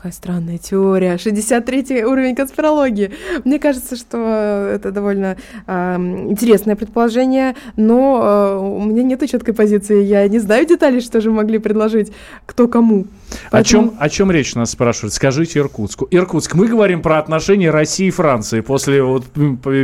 [0.00, 1.18] Какая странная теория.
[1.18, 3.10] 63 уровень конспирологии.
[3.44, 4.16] Мне кажется, что
[4.74, 5.36] это довольно
[5.66, 10.02] а, интересное предположение, но а, у меня нет четкой позиции.
[10.02, 12.12] Я не знаю деталей, что же могли предложить
[12.46, 13.08] кто кому.
[13.48, 15.12] О Поэтому- чем, о чем речь нас спрашивают?
[15.12, 16.08] Скажите Иркутску.
[16.10, 19.24] Иркутск, мы говорим про отношения России и Франции после вот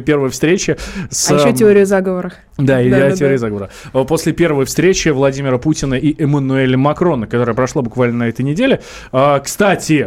[0.04, 0.78] первой встречи
[1.10, 1.30] с...
[1.30, 2.36] А еще теорию о заговорах.
[2.58, 3.38] Да, и Да, о да, теории да.
[3.38, 3.70] заговора.
[3.92, 8.80] Э, После первой встречи Владимира Путина и Эммануэля Макрона, которая прошла буквально на этой неделе.
[9.12, 9.40] А,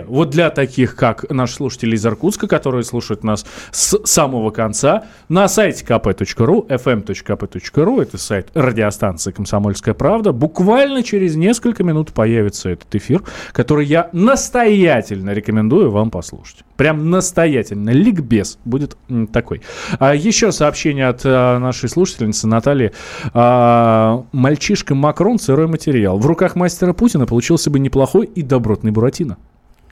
[0.08, 5.48] Вот для таких, как наши слушатели из Иркутска, которые слушают нас с самого конца, на
[5.48, 13.24] сайте kp.ru, fm.kp.ru, это сайт радиостанции «Комсомольская правда», буквально через несколько минут появится этот эфир,
[13.52, 16.64] который я настоятельно рекомендую вам послушать.
[16.78, 17.90] Прям настоятельно.
[17.90, 18.98] Ликбез будет
[19.34, 19.62] такой.
[20.00, 22.94] А еще сообщение от а, нашей слушательницы Натальи.
[23.34, 26.18] А, Мальчишка Макрон, сырой материал.
[26.18, 29.38] В руках мастера Путина получился бы неплохой и добротный Буратино.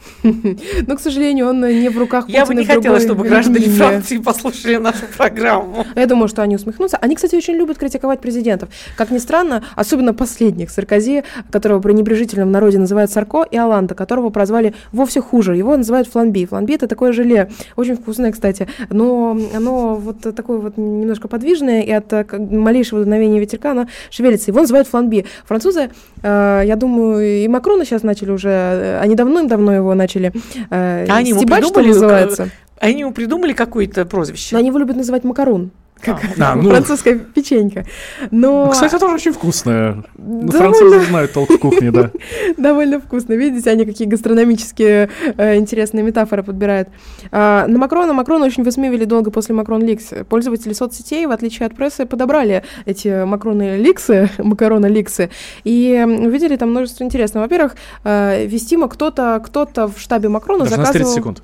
[0.23, 3.67] Но, к сожалению, он не в руках Я бы Путина не хотела, чтобы граждане.
[3.67, 5.85] Франции послушали нашу программу.
[5.95, 6.97] Я думаю, что они усмехнутся.
[6.97, 8.69] Они, кстати, очень любят критиковать президентов.
[8.95, 10.69] Как ни странно, особенно последних.
[10.69, 15.55] Саркози, которого пренебрежительно в народе называют Сарко, и Аланда, которого прозвали вовсе хуже.
[15.55, 16.45] Его называют фламби.
[16.45, 17.49] Фламби– это такое желе.
[17.75, 18.67] Очень вкусное, кстати.
[18.89, 24.51] Но оно вот такое вот немножко подвижное, и от э, малейшего дуновения ветерка оно шевелится.
[24.51, 25.25] Его называют фламби.
[25.45, 25.89] Французы,
[26.23, 30.31] э, я думаю, и Макрона сейчас начали уже, э, они давно-давно его начали
[30.69, 32.49] э, А стебать, что придумали, называется.
[32.79, 34.49] Они ему придумали какое-то прозвище.
[34.55, 35.71] Но они его любят называть макарон.
[36.01, 36.69] Как А, ну.
[36.69, 37.85] французская печенька.
[38.31, 40.03] Но Кстати, тоже очень вкусная.
[40.17, 42.11] Ну, Довольно- Французы знают толк в кухне, да.
[42.57, 43.33] довольно вкусно.
[43.33, 46.89] Видите, они какие гастрономические э, интересные метафоры подбирают.
[47.31, 50.13] А, на Макрона Макрона очень высмеивали долго после Макрон Ликс.
[50.29, 55.29] Пользователи соцсетей, в отличие от прессы, подобрали эти Макроны Ликсы, Макарона Ликсы,
[55.63, 57.45] и увидели там множество интересного.
[57.45, 61.15] Во-первых, э, вестимо кто-то кто-то в штабе Макрона Даже нас 30 заказывал...
[61.15, 61.43] секунд.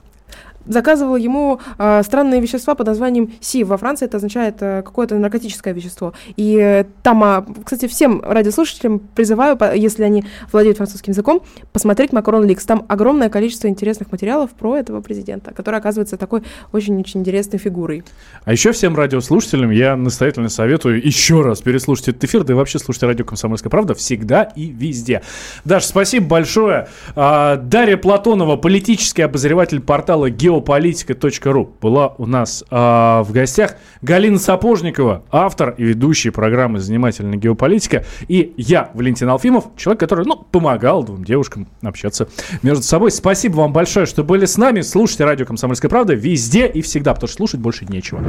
[0.65, 3.63] Заказывал ему э, странные вещества под названием СИ.
[3.63, 6.13] Во Франции это означает э, какое-то наркотическое вещество.
[6.35, 11.41] И э, там, а, кстати, всем радиослушателям призываю, по- если они владеют французским языком,
[11.71, 12.65] посмотреть Макрон Ликс.
[12.65, 18.03] Там огромное количество интересных материалов про этого президента, который оказывается такой очень-очень интересной фигурой.
[18.45, 22.79] А еще всем радиослушателям я настоятельно советую еще раз переслушать этот эфир, да и вообще
[22.79, 25.21] слушать радио «Комсомольская правда» всегда и везде.
[25.65, 26.87] Даш, спасибо большое.
[27.15, 30.29] А, Дарья Платонова, политический обозреватель портала
[30.61, 33.75] geopolitica.ru была у нас а, в гостях.
[34.01, 38.05] Галина Сапожникова, автор и ведущий программы «Занимательная геополитика».
[38.27, 42.27] И я, Валентин Алфимов, человек, который, ну, помогал двум девушкам общаться
[42.61, 43.11] между собой.
[43.11, 44.81] Спасибо вам большое, что были с нами.
[44.81, 48.23] Слушайте радио «Комсомольская правда» везде и всегда, потому что слушать больше нечего.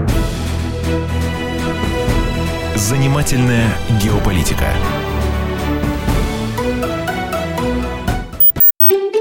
[2.77, 3.69] Занимательная
[4.03, 4.67] геополитика.